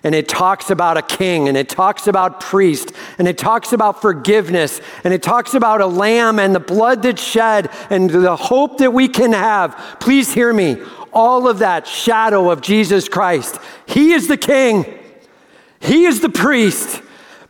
and 0.04 0.16
it 0.16 0.28
talks 0.30 0.70
about 0.70 0.96
a 0.96 1.02
king 1.02 1.50
and 1.50 1.58
it 1.58 1.68
talks 1.68 2.08
about 2.08 2.40
priest 2.40 2.94
and 3.18 3.28
it 3.28 3.38
talks 3.38 3.74
about 3.74 4.02
forgiveness 4.02 4.80
and 5.04 5.14
it 5.14 5.24
talks 5.24 5.54
about 5.54 5.82
a 5.82 5.86
lamb 5.86 6.40
and 6.40 6.54
the 6.56 6.60
blood 6.60 7.02
that's 7.02 7.22
shed 7.22 7.70
and 7.90 8.10
the 8.10 8.36
hope 8.36 8.78
that 8.78 8.94
we 8.94 9.08
can 9.08 9.34
have. 9.34 9.98
Please 10.00 10.34
hear 10.34 10.54
me. 10.54 10.78
All 11.18 11.48
of 11.48 11.60
that 11.60 11.88
shadow 11.88 12.52
of 12.52 12.62
Jesus 12.62 13.10
Christ. 13.10 13.58
He 13.88 14.14
is 14.14 14.28
the 14.28 14.38
king. 14.38 14.86
He 15.80 16.06
is 16.06 16.22
the 16.22 16.30
priest. 16.30 17.02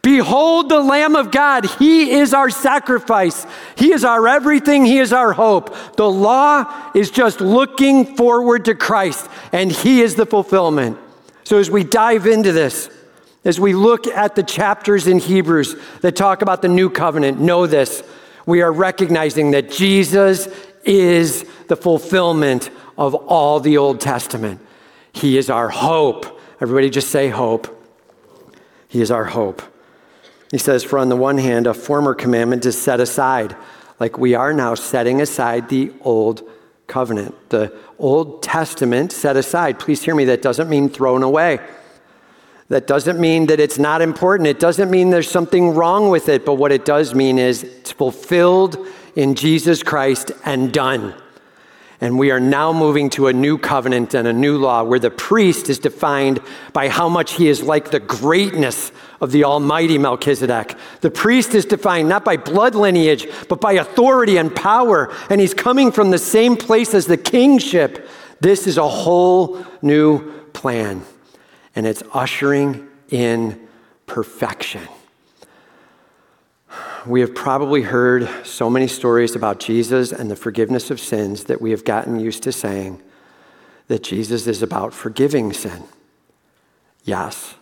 Behold 0.01 0.69
the 0.69 0.79
Lamb 0.79 1.17
of 1.17 1.31
God. 1.31 1.65
He 1.65 2.11
is 2.11 2.33
our 2.33 2.49
sacrifice. 2.49 3.45
He 3.75 3.91
is 3.91 4.05
our 4.05 4.25
everything. 4.25 4.85
He 4.85 4.99
is 4.99 5.11
our 5.11 5.33
hope. 5.33 5.75
The 5.97 6.09
law 6.09 6.91
is 6.95 7.11
just 7.11 7.41
looking 7.41 8.15
forward 8.15 8.63
to 8.65 8.73
Christ, 8.73 9.27
and 9.51 9.69
He 9.69 9.99
is 9.99 10.15
the 10.15 10.25
fulfillment. 10.25 10.97
So, 11.43 11.57
as 11.57 11.69
we 11.69 11.83
dive 11.83 12.25
into 12.25 12.53
this, 12.53 12.89
as 13.43 13.59
we 13.59 13.73
look 13.73 14.07
at 14.07 14.35
the 14.35 14.43
chapters 14.43 15.07
in 15.07 15.19
Hebrews 15.19 15.75
that 15.99 16.15
talk 16.15 16.41
about 16.41 16.61
the 16.61 16.69
new 16.69 16.89
covenant, 16.89 17.41
know 17.41 17.67
this. 17.67 18.01
We 18.45 18.61
are 18.61 18.71
recognizing 18.71 19.51
that 19.51 19.69
Jesus 19.69 20.47
is 20.85 21.45
the 21.67 21.75
fulfillment 21.75 22.69
of 22.97 23.13
all 23.13 23.59
the 23.59 23.77
Old 23.77 24.01
Testament. 24.01 24.59
He 25.11 25.37
is 25.37 25.49
our 25.49 25.69
hope. 25.69 26.39
Everybody 26.59 26.89
just 26.89 27.09
say 27.09 27.29
hope. 27.29 27.73
He 28.87 29.01
is 29.01 29.11
our 29.11 29.25
hope. 29.25 29.61
He 30.51 30.57
says, 30.57 30.83
For 30.83 30.97
on 30.97 31.09
the 31.09 31.15
one 31.15 31.37
hand, 31.37 31.67
a 31.67 31.73
former 31.73 32.13
commandment 32.13 32.65
is 32.65 32.79
set 32.79 32.99
aside, 32.99 33.55
like 33.99 34.17
we 34.17 34.33
are 34.33 34.53
now 34.53 34.75
setting 34.75 35.21
aside 35.21 35.69
the 35.69 35.91
old 36.01 36.47
covenant. 36.87 37.49
The 37.49 37.73
Old 37.99 38.41
Testament 38.41 39.11
set 39.11 39.35
aside. 39.35 39.79
Please 39.79 40.03
hear 40.03 40.15
me, 40.15 40.25
that 40.25 40.41
doesn't 40.41 40.69
mean 40.69 40.89
thrown 40.89 41.23
away. 41.23 41.59
That 42.69 42.87
doesn't 42.87 43.19
mean 43.19 43.47
that 43.47 43.59
it's 43.59 43.79
not 43.79 44.01
important. 44.01 44.47
It 44.47 44.59
doesn't 44.59 44.91
mean 44.91 45.09
there's 45.09 45.29
something 45.29 45.73
wrong 45.73 46.09
with 46.09 46.27
it. 46.27 46.45
But 46.45 46.55
what 46.55 46.71
it 46.71 46.83
does 46.85 47.15
mean 47.15 47.39
is 47.39 47.63
it's 47.63 47.91
fulfilled 47.91 48.77
in 49.15 49.35
Jesus 49.35 49.83
Christ 49.83 50.31
and 50.43 50.71
done. 50.73 51.13
And 51.99 52.19
we 52.19 52.29
are 52.29 52.39
now 52.39 52.71
moving 52.71 53.09
to 53.11 53.27
a 53.27 53.33
new 53.33 53.57
covenant 53.57 54.13
and 54.13 54.27
a 54.27 54.33
new 54.33 54.57
law 54.57 54.83
where 54.83 54.99
the 54.99 55.09
priest 55.09 55.67
is 55.67 55.79
defined 55.79 56.39
by 56.71 56.89
how 56.89 57.09
much 57.09 57.33
he 57.33 57.47
is 57.47 57.63
like 57.63 57.89
the 57.89 57.99
greatness 57.99 58.91
of 59.19 59.31
the 59.31 59.45
Almighty 59.45 59.97
Melchizedek. 59.97 60.75
The 61.01 61.09
priest 61.09 61.55
is 61.55 61.65
defined 61.65 62.07
not 62.07 62.23
by 62.23 62.37
blood 62.37 62.75
lineage, 62.75 63.27
but 63.49 63.59
by 63.59 63.73
authority 63.73 64.37
and 64.37 64.55
power. 64.55 65.11
And 65.31 65.41
he's 65.41 65.55
coming 65.55 65.91
from 65.91 66.11
the 66.11 66.19
same 66.19 66.55
place 66.55 66.93
as 66.93 67.07
the 67.07 67.17
kingship. 67.17 68.07
This 68.39 68.67
is 68.67 68.77
a 68.77 68.87
whole 68.87 69.65
new 69.81 70.31
plan, 70.51 71.01
and 71.75 71.87
it's 71.87 72.03
ushering 72.13 72.87
in 73.09 73.67
perfection. 74.05 74.87
We 77.07 77.21
have 77.21 77.33
probably 77.33 77.83
heard 77.83 78.27
so 78.45 78.69
many 78.69 78.87
stories 78.87 79.33
about 79.33 79.61
Jesus 79.61 80.11
and 80.11 80.29
the 80.29 80.35
forgiveness 80.35 80.91
of 80.91 80.99
sins 80.99 81.45
that 81.45 81.61
we 81.61 81.71
have 81.71 81.85
gotten 81.85 82.19
used 82.19 82.43
to 82.43 82.51
saying 82.51 83.01
that 83.87 84.03
Jesus 84.03 84.45
is 84.45 84.61
about 84.61 84.93
forgiving 84.93 85.53
sin. 85.53 85.83
Yes, 87.05 87.55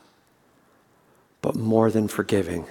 but 1.44 1.56
more 1.56 1.92
than 1.92 2.08
forgiving, 2.08 2.66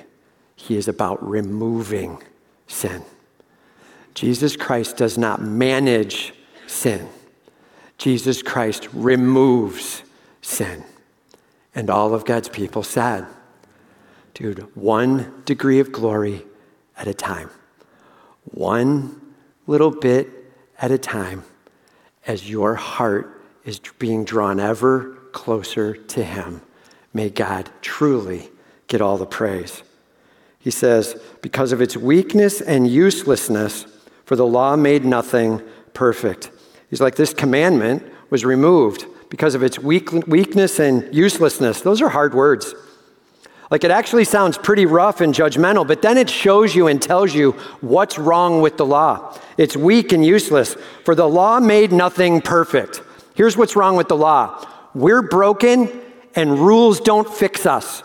he 0.57 0.77
is 0.77 0.89
about 0.89 1.25
removing 1.25 2.21
sin. 2.67 3.05
Jesus 4.15 4.57
Christ 4.57 4.97
does 4.97 5.17
not 5.17 5.41
manage 5.41 6.35
sin. 6.67 7.09
Jesus 7.99 8.43
Christ 8.43 8.89
removes 8.93 10.03
sin. 10.43 10.83
And 11.73 11.89
all 11.89 12.15
of 12.15 12.25
God's 12.25 12.49
people 12.49 12.83
said, 12.83 13.27
dude, 14.35 14.67
one 14.75 15.43
degree 15.45 15.79
of 15.79 15.93
glory 15.93 16.45
at 16.97 17.07
a 17.07 17.15
time, 17.15 17.51
one 18.45 19.21
little 19.67 19.91
bit 19.91 20.29
at 20.81 20.91
a 20.91 20.99
time, 20.99 21.45
as 22.27 22.49
your 22.49 22.75
heart 22.75 23.43
is 23.65 23.81
being 23.99 24.25
drawn 24.25 24.61
ever 24.61 25.19
closer 25.33 25.95
to 25.95 26.25
Him. 26.25 26.63
May 27.13 27.31
God 27.31 27.71
truly 27.81 28.51
get 28.87 29.01
all 29.01 29.17
the 29.17 29.27
praise. 29.27 29.83
He 30.59 30.71
says, 30.71 31.21
because 31.43 31.73
of 31.73 31.81
its 31.81 31.97
weakness 31.97 32.61
and 32.61 32.89
uselessness, 32.89 33.87
for 34.25 34.37
the 34.37 34.47
law 34.47 34.77
made 34.77 35.05
nothing 35.05 35.63
perfect. 35.93 36.51
He's 36.89 37.01
like, 37.01 37.17
this 37.17 37.35
commandment 37.35 38.03
was 38.31 38.45
removed 38.45 39.05
because 39.29 39.55
of 39.55 39.63
its 39.63 39.79
weak, 39.79 40.11
weakness 40.27 40.79
and 40.79 41.15
uselessness. 41.15 41.81
Those 41.81 42.01
are 42.01 42.09
hard 42.09 42.35
words. 42.35 42.75
Like 43.71 43.85
it 43.85 43.91
actually 43.91 44.25
sounds 44.25 44.59
pretty 44.59 44.87
rough 44.87 45.21
and 45.21 45.35
judgmental, 45.35 45.87
but 45.87 46.03
then 46.03 46.19
it 46.19 46.29
shows 46.29 46.75
you 46.75 46.87
and 46.87 47.01
tells 47.01 47.35
you 47.35 47.53
what's 47.81 48.19
wrong 48.19 48.61
with 48.61 48.77
the 48.77 48.87
law. 48.87 49.39
It's 49.57 49.77
weak 49.77 50.13
and 50.13 50.25
useless, 50.25 50.77
for 51.05 51.15
the 51.15 51.29
law 51.29 51.61
made 51.61 51.93
nothing 51.93 52.41
perfect. 52.41 53.03
Here's 53.35 53.57
what's 53.57 53.77
wrong 53.77 53.97
with 53.97 54.09
the 54.09 54.17
law 54.17 54.67
we're 54.95 55.23
broken, 55.23 55.91
and 56.37 56.59
rules 56.59 57.01
don't 57.01 57.29
fix 57.29 57.67
us. 57.67 58.03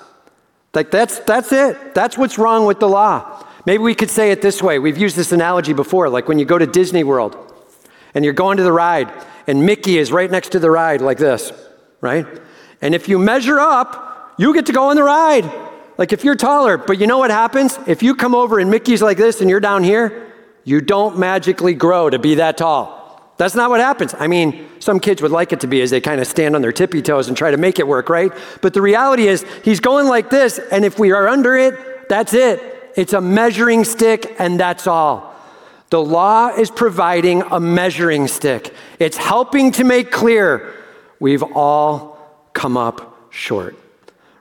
Like 0.74 0.92
that's, 0.92 1.20
that's 1.20 1.52
it. 1.52 1.94
That's 1.94 2.18
what's 2.18 2.38
wrong 2.38 2.66
with 2.66 2.80
the 2.80 2.90
law. 2.90 3.46
Maybe 3.66 3.84
we 3.84 3.96
could 3.96 4.10
say 4.10 4.32
it 4.32 4.42
this 4.42 4.64
way. 4.64 4.80
We've 4.80 4.98
used 4.98 5.16
this 5.16 5.32
analogy 5.32 5.74
before, 5.74 6.10
like 6.10 6.28
when 6.28 6.40
you 6.40 6.46
go 6.46 6.58
to 6.58 6.66
Disney 6.66 7.04
World 7.04 7.38
and 8.16 8.24
you're 8.24 8.34
going 8.34 8.58
to 8.58 8.64
the 8.64 8.72
ride, 8.72 9.12
and 9.46 9.66
Mickey 9.66 9.98
is 9.98 10.12
right 10.12 10.30
next 10.30 10.50
to 10.54 10.60
the 10.60 10.72
ride, 10.72 11.02
like 11.02 11.18
this, 11.18 11.52
right? 12.02 12.26
And 12.82 12.96
if 12.96 13.08
you 13.10 13.20
measure 13.20 13.60
up, 13.60 14.09
you 14.40 14.54
get 14.54 14.68
to 14.68 14.72
go 14.72 14.90
on 14.90 14.96
the 14.96 15.04
ride. 15.04 15.52
Like 15.98 16.14
if 16.14 16.24
you're 16.24 16.36
taller, 16.36 16.78
but 16.78 16.98
you 16.98 17.08
know 17.08 17.18
what 17.18 17.30
happens? 17.30 17.78
If 17.86 18.02
you 18.02 18.16
come 18.16 18.34
over 18.34 18.58
and 18.58 18.72
Mickey's 18.72 19.02
like 19.02 19.18
this 19.18 19.42
and 19.42 19.50
you're 19.50 19.60
down 19.60 19.84
here, 19.84 20.32
you 20.64 20.80
don't 20.80 21.20
magically 21.20 21.74
grow 21.74 22.10
to 22.10 22.18
be 22.18 22.36
that 22.36 22.58
tall. 22.58 22.96
That's 23.36 23.54
not 23.54 23.70
what 23.70 23.82
happens. 23.82 24.16
I 24.18 24.28
mean, 24.28 24.70
some 24.80 25.02
kids 25.02 25.22
would 25.22 25.32
like 25.32 25.52
it 25.52 25.60
to 25.62 25.68
be 25.68 25.82
as 25.82 25.90
they 25.92 26.00
kind 26.00 26.22
of 26.22 26.28
stand 26.28 26.56
on 26.56 26.62
their 26.62 26.72
tippy 26.72 27.02
toes 27.02 27.28
and 27.28 27.36
try 27.36 27.52
to 27.52 27.58
make 27.58 27.80
it 27.80 27.88
work, 27.88 28.08
right? 28.08 28.32
But 28.62 28.74
the 28.74 28.82
reality 28.82 29.28
is, 29.28 29.46
he's 29.64 29.82
going 29.82 30.08
like 30.08 30.30
this, 30.30 30.58
and 30.72 30.86
if 30.86 30.98
we 30.98 31.12
are 31.12 31.28
under 31.28 31.56
it, 31.56 32.08
that's 32.08 32.34
it. 32.34 32.62
It's 32.96 33.14
a 33.14 33.22
measuring 33.22 33.84
stick, 33.84 34.36
and 34.40 34.58
that's 34.58 34.88
all. 34.88 35.36
The 35.90 36.02
law 36.02 36.50
is 36.50 36.70
providing 36.72 37.42
a 37.42 37.60
measuring 37.60 38.28
stick, 38.28 38.74
it's 39.00 39.18
helping 39.18 39.72
to 39.74 39.84
make 39.84 40.12
clear 40.12 40.74
we've 41.20 41.44
all 41.44 42.18
come 42.54 42.78
up 42.78 43.32
short. 43.32 43.76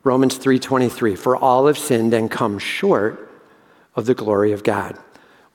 Romans 0.09 0.39
3:23 0.39 1.15
for 1.15 1.37
all 1.37 1.67
have 1.67 1.77
sinned 1.77 2.15
and 2.15 2.31
come 2.31 2.59
short 2.59 3.31
of 3.95 4.07
the 4.07 4.15
glory 4.15 4.53
of 4.53 4.63
God. 4.63 4.97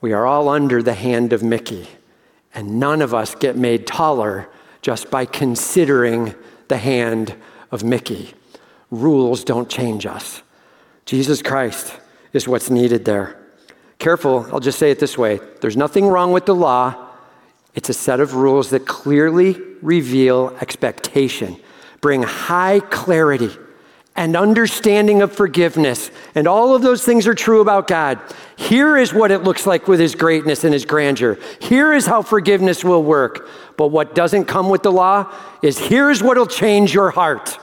We 0.00 0.12
are 0.12 0.26
all 0.26 0.48
under 0.48 0.80
the 0.80 0.94
hand 0.94 1.32
of 1.32 1.42
Mickey. 1.42 1.88
And 2.54 2.78
none 2.78 3.02
of 3.02 3.12
us 3.12 3.34
get 3.34 3.56
made 3.56 3.84
taller 3.84 4.48
just 4.80 5.10
by 5.10 5.24
considering 5.24 6.36
the 6.68 6.76
hand 6.76 7.34
of 7.72 7.82
Mickey. 7.82 8.34
Rules 8.92 9.42
don't 9.42 9.68
change 9.68 10.06
us. 10.06 10.42
Jesus 11.04 11.42
Christ 11.42 11.98
is 12.32 12.46
what's 12.46 12.70
needed 12.70 13.06
there. 13.06 13.36
Careful, 13.98 14.46
I'll 14.52 14.60
just 14.60 14.78
say 14.78 14.92
it 14.92 15.00
this 15.00 15.18
way 15.18 15.40
there's 15.62 15.76
nothing 15.76 16.06
wrong 16.06 16.30
with 16.30 16.46
the 16.46 16.54
law 16.54 16.94
It's 17.74 17.88
a 17.88 17.92
set 17.92 18.20
of 18.20 18.36
rules 18.36 18.70
that 18.70 18.86
clearly 18.86 19.60
reveal 19.82 20.56
expectation, 20.60 21.56
bring 22.00 22.22
high 22.22 22.78
clarity 22.78 23.50
and 24.16 24.36
understanding 24.36 25.22
of 25.22 25.32
forgiveness. 25.32 26.10
And 26.34 26.46
all 26.46 26.74
of 26.74 26.82
those 26.82 27.04
things 27.04 27.26
are 27.26 27.34
true 27.34 27.60
about 27.60 27.88
God. 27.88 28.20
Here 28.56 28.96
is 28.96 29.12
what 29.12 29.32
it 29.32 29.42
looks 29.42 29.66
like 29.66 29.88
with 29.88 29.98
his 29.98 30.14
greatness 30.14 30.62
and 30.62 30.72
his 30.72 30.84
grandeur. 30.84 31.38
Here 31.58 31.92
is 31.92 32.06
how 32.06 32.22
forgiveness 32.22 32.84
will 32.84 33.02
work. 33.02 33.48
But 33.76 33.88
what 33.88 34.14
doesn't 34.14 34.44
come 34.44 34.68
with 34.68 34.84
the 34.84 34.92
law 34.92 35.32
is 35.62 35.78
here's 35.78 36.22
what'll 36.22 36.46
change 36.46 36.94
your 36.94 37.10
heart. 37.10 37.58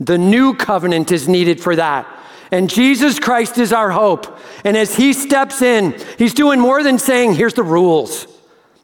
The 0.00 0.16
new 0.18 0.54
covenant 0.54 1.12
is 1.12 1.28
needed 1.28 1.60
for 1.60 1.76
that. 1.76 2.06
And 2.50 2.68
Jesus 2.68 3.18
Christ 3.18 3.58
is 3.58 3.72
our 3.72 3.90
hope. 3.90 4.38
And 4.64 4.76
as 4.76 4.96
he 4.96 5.12
steps 5.12 5.62
in, 5.62 5.94
he's 6.18 6.34
doing 6.34 6.58
more 6.58 6.82
than 6.82 6.98
saying, 6.98 7.34
here's 7.34 7.54
the 7.54 7.62
rules. 7.62 8.26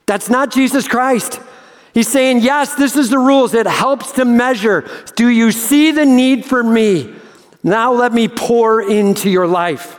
That's 0.07 0.31
not 0.31 0.51
Jesus 0.53 0.89
Christ. 0.89 1.41
He's 1.99 2.07
saying, 2.07 2.43
Yes, 2.43 2.77
this 2.77 2.95
is 2.95 3.11
the 3.11 3.19
rules. 3.19 3.55
It 3.55 3.67
helps 3.67 4.13
to 4.13 4.25
measure. 4.25 4.89
Do 5.17 5.29
you 5.29 5.51
see 5.51 5.91
the 5.91 6.07
need 6.07 6.45
for 6.45 6.63
me? 6.63 7.13
Now 7.65 7.93
let 7.93 8.13
me 8.13 8.29
pour 8.29 8.81
into 8.81 9.29
your 9.29 9.49
life. 9.49 9.99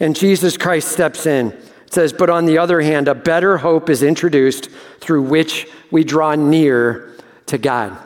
And 0.00 0.16
Jesus 0.16 0.56
Christ 0.56 0.88
steps 0.88 1.26
in. 1.26 1.52
It 1.52 1.94
says, 1.94 2.12
But 2.12 2.28
on 2.28 2.46
the 2.46 2.58
other 2.58 2.80
hand, 2.80 3.06
a 3.06 3.14
better 3.14 3.58
hope 3.58 3.88
is 3.88 4.02
introduced 4.02 4.68
through 4.98 5.22
which 5.22 5.68
we 5.92 6.02
draw 6.02 6.34
near 6.34 7.16
to 7.46 7.56
God. 7.56 7.96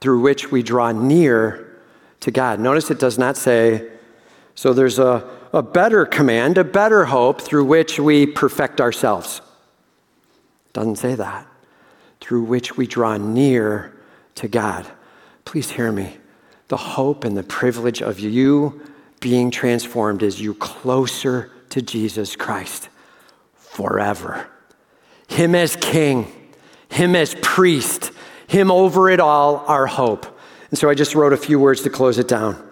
Through 0.00 0.20
which 0.20 0.50
we 0.50 0.64
draw 0.64 0.90
near 0.90 1.80
to 2.18 2.32
God. 2.32 2.58
Notice 2.58 2.90
it 2.90 2.98
does 2.98 3.16
not 3.16 3.36
say, 3.36 3.88
so 4.56 4.72
there's 4.72 4.98
a, 4.98 5.24
a 5.52 5.62
better 5.62 6.04
command, 6.04 6.58
a 6.58 6.64
better 6.64 7.04
hope 7.04 7.40
through 7.40 7.66
which 7.66 8.00
we 8.00 8.26
perfect 8.26 8.80
ourselves. 8.80 9.40
Doesn't 10.72 10.96
say 10.96 11.14
that 11.14 11.46
through 12.20 12.42
which 12.42 12.76
we 12.76 12.86
draw 12.86 13.16
near 13.16 13.96
to 14.36 14.48
God. 14.48 14.86
Please 15.44 15.70
hear 15.70 15.92
me. 15.92 16.16
The 16.68 16.76
hope 16.76 17.24
and 17.24 17.36
the 17.36 17.42
privilege 17.42 18.02
of 18.02 18.20
you 18.20 18.82
being 19.20 19.50
transformed 19.50 20.22
is 20.22 20.40
you 20.40 20.54
closer 20.54 21.50
to 21.70 21.82
Jesus 21.82 22.36
Christ 22.36 22.88
forever. 23.54 24.48
Him 25.28 25.54
as 25.54 25.76
King, 25.76 26.30
Him 26.88 27.16
as 27.16 27.34
priest, 27.42 28.12
Him 28.46 28.70
over 28.70 29.10
it 29.10 29.20
all, 29.20 29.64
our 29.66 29.86
hope. 29.86 30.26
And 30.70 30.78
so 30.78 30.88
I 30.88 30.94
just 30.94 31.14
wrote 31.14 31.32
a 31.32 31.36
few 31.36 31.58
words 31.58 31.82
to 31.82 31.90
close 31.90 32.18
it 32.18 32.28
down. 32.28 32.62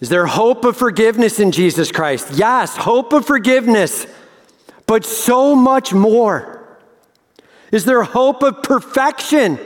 Is 0.00 0.08
there 0.08 0.26
hope 0.26 0.64
of 0.64 0.76
forgiveness 0.76 1.40
in 1.40 1.50
Jesus 1.50 1.90
Christ? 1.90 2.32
Yes, 2.34 2.76
hope 2.76 3.12
of 3.12 3.26
forgiveness, 3.26 4.06
but 4.86 5.04
so 5.04 5.56
much 5.56 5.92
more. 5.92 6.57
Is 7.70 7.84
there 7.84 8.02
hope 8.02 8.42
of 8.42 8.62
perfection? 8.62 9.58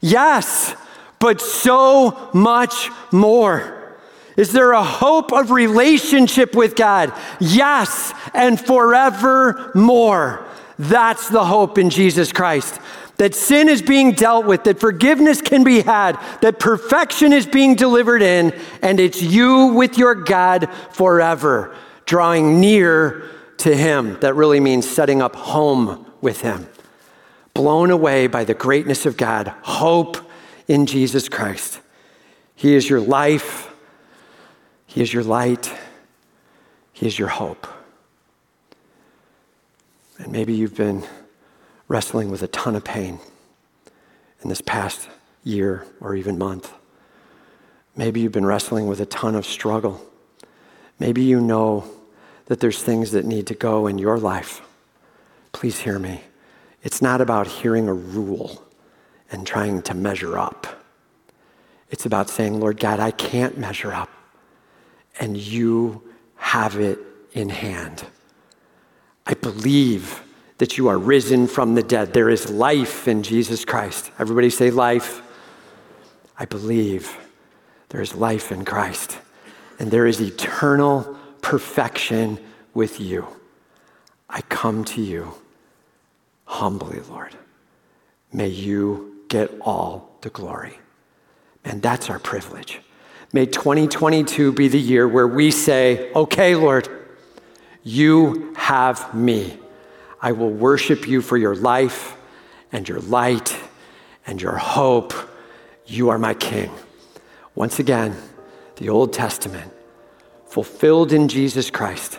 Yes, 0.00 0.74
but 1.18 1.40
so 1.40 2.30
much 2.32 2.90
more. 3.10 3.96
Is 4.36 4.52
there 4.52 4.70
a 4.70 4.84
hope 4.84 5.32
of 5.32 5.50
relationship 5.50 6.54
with 6.54 6.76
God? 6.76 7.12
Yes, 7.40 8.14
and 8.34 8.60
forevermore. 8.60 10.46
That's 10.78 11.28
the 11.28 11.44
hope 11.44 11.76
in 11.76 11.90
Jesus 11.90 12.30
Christ. 12.30 12.78
That 13.16 13.34
sin 13.34 13.68
is 13.68 13.82
being 13.82 14.12
dealt 14.12 14.46
with, 14.46 14.62
that 14.62 14.78
forgiveness 14.78 15.42
can 15.42 15.64
be 15.64 15.80
had, 15.80 16.12
that 16.40 16.60
perfection 16.60 17.32
is 17.32 17.46
being 17.46 17.74
delivered 17.74 18.22
in, 18.22 18.52
and 18.80 19.00
it's 19.00 19.20
you 19.20 19.74
with 19.74 19.98
your 19.98 20.14
God 20.14 20.72
forever, 20.92 21.74
drawing 22.06 22.60
near 22.60 23.28
to 23.56 23.76
Him. 23.76 24.20
That 24.20 24.34
really 24.34 24.60
means 24.60 24.88
setting 24.88 25.20
up 25.20 25.34
home 25.34 26.06
with 26.20 26.42
Him 26.42 26.68
blown 27.58 27.90
away 27.90 28.28
by 28.28 28.44
the 28.44 28.54
greatness 28.54 29.04
of 29.04 29.16
God, 29.16 29.48
hope 29.62 30.16
in 30.68 30.86
Jesus 30.86 31.28
Christ. 31.28 31.80
He 32.54 32.76
is 32.76 32.88
your 32.88 33.00
life, 33.00 33.74
He 34.86 35.02
is 35.02 35.12
your 35.12 35.24
light, 35.24 35.74
He 36.92 37.08
is 37.08 37.18
your 37.18 37.26
hope. 37.26 37.66
And 40.18 40.30
maybe 40.30 40.54
you've 40.54 40.76
been 40.76 41.04
wrestling 41.88 42.30
with 42.30 42.42
a 42.42 42.46
ton 42.46 42.76
of 42.76 42.84
pain 42.84 43.18
in 44.40 44.48
this 44.48 44.60
past 44.60 45.08
year 45.42 45.84
or 46.00 46.14
even 46.14 46.38
month. 46.38 46.72
Maybe 47.96 48.20
you've 48.20 48.30
been 48.30 48.46
wrestling 48.46 48.86
with 48.86 49.00
a 49.00 49.06
ton 49.06 49.34
of 49.34 49.44
struggle. 49.44 50.00
Maybe 51.00 51.22
you 51.22 51.40
know 51.40 51.90
that 52.46 52.60
there's 52.60 52.80
things 52.80 53.10
that 53.10 53.24
need 53.24 53.48
to 53.48 53.54
go 53.54 53.88
in 53.88 53.98
your 53.98 54.16
life. 54.16 54.62
Please 55.50 55.80
hear 55.80 55.98
me. 55.98 56.20
It's 56.82 57.02
not 57.02 57.20
about 57.20 57.46
hearing 57.46 57.88
a 57.88 57.94
rule 57.94 58.64
and 59.30 59.46
trying 59.46 59.82
to 59.82 59.94
measure 59.94 60.38
up. 60.38 60.66
It's 61.90 62.06
about 62.06 62.28
saying, 62.28 62.60
Lord 62.60 62.78
God, 62.78 63.00
I 63.00 63.10
can't 63.10 63.58
measure 63.58 63.92
up, 63.92 64.10
and 65.18 65.36
you 65.36 66.02
have 66.36 66.76
it 66.76 66.98
in 67.32 67.48
hand. 67.48 68.04
I 69.26 69.34
believe 69.34 70.22
that 70.58 70.76
you 70.76 70.88
are 70.88 70.98
risen 70.98 71.46
from 71.46 71.74
the 71.74 71.82
dead. 71.82 72.12
There 72.12 72.30
is 72.30 72.50
life 72.50 73.08
in 73.08 73.22
Jesus 73.22 73.64
Christ. 73.64 74.10
Everybody 74.18 74.50
say 74.50 74.70
life. 74.70 75.22
I 76.38 76.44
believe 76.44 77.16
there 77.88 78.00
is 78.00 78.14
life 78.14 78.52
in 78.52 78.64
Christ, 78.64 79.18
and 79.78 79.90
there 79.90 80.06
is 80.06 80.20
eternal 80.20 81.16
perfection 81.42 82.38
with 82.74 83.00
you. 83.00 83.26
I 84.28 84.42
come 84.42 84.84
to 84.84 85.00
you 85.00 85.34
humbly, 86.48 87.00
Lord. 87.10 87.36
May 88.32 88.48
you 88.48 89.22
get 89.28 89.50
all 89.60 90.16
the 90.22 90.30
glory. 90.30 90.78
And 91.62 91.82
that's 91.82 92.08
our 92.08 92.18
privilege. 92.18 92.80
May 93.34 93.44
2022 93.44 94.52
be 94.52 94.68
the 94.68 94.80
year 94.80 95.06
where 95.06 95.28
we 95.28 95.50
say, 95.50 96.10
okay, 96.14 96.54
Lord, 96.56 96.88
you 97.84 98.54
have 98.56 99.14
me. 99.14 99.58
I 100.22 100.32
will 100.32 100.50
worship 100.50 101.06
you 101.06 101.20
for 101.20 101.36
your 101.36 101.54
life 101.54 102.16
and 102.72 102.88
your 102.88 103.00
light 103.00 103.54
and 104.26 104.40
your 104.40 104.56
hope. 104.56 105.12
You 105.86 106.08
are 106.08 106.18
my 106.18 106.32
King. 106.32 106.70
Once 107.54 107.78
again, 107.78 108.16
the 108.76 108.88
Old 108.88 109.12
Testament, 109.12 109.70
fulfilled 110.46 111.12
in 111.12 111.28
Jesus 111.28 111.70
Christ, 111.70 112.18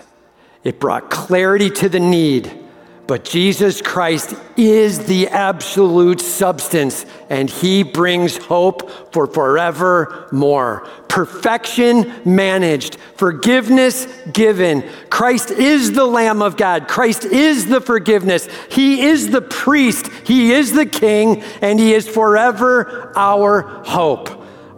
it 0.64 0.80
brought 0.80 1.10
clarity 1.10 1.72
to 1.72 1.90
the 1.90 2.00
need 2.00 2.68
but 3.10 3.26
Jesus 3.26 3.82
Christ 3.82 4.36
is 4.55 5.07
the 5.07 5.30
absolute 5.30 6.22
substance, 6.22 7.07
and 7.28 7.49
he 7.49 7.82
brings 7.82 8.38
hope 8.38 9.12
for 9.12 9.26
forevermore. 9.26 10.88
Perfection 11.07 12.14
managed, 12.24 12.97
forgiveness 13.16 14.05
given. 14.32 14.88
Christ 15.10 15.49
is 15.49 15.93
the 15.93 16.05
Lamb 16.05 16.43
of 16.43 16.55
God. 16.55 16.88
Christ 16.88 17.26
is 17.26 17.66
the 17.66 17.82
forgiveness. 17.82 18.47
He 18.70 19.01
is 19.01 19.32
the 19.32 19.41
priest. 19.41 20.05
He 20.24 20.51
is 20.51 20.74
the 20.74 20.86
king, 20.86 21.41
and 21.64 21.80
he 21.80 21.95
is 21.95 22.07
forever 22.07 23.12
our 23.16 23.64
hope. 23.88 24.30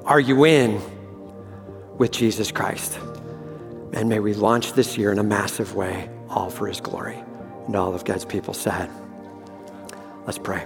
Are 0.05 0.21
you 0.21 0.45
in 0.45 0.81
with 1.97 2.13
Jesus 2.13 2.49
Christ? 2.49 2.97
And 3.91 4.07
may 4.07 4.21
we 4.21 4.33
launch 4.35 4.71
this 4.71 4.97
year 4.97 5.11
in 5.11 5.19
a 5.19 5.23
massive 5.23 5.75
way, 5.75 6.09
all 6.29 6.49
for 6.49 6.67
his 6.67 6.79
glory. 6.79 7.21
And 7.67 7.75
all 7.75 7.93
of 7.93 8.05
God's 8.05 8.25
people 8.25 8.53
said, 8.53 8.89
Let's 10.25 10.37
pray. 10.37 10.65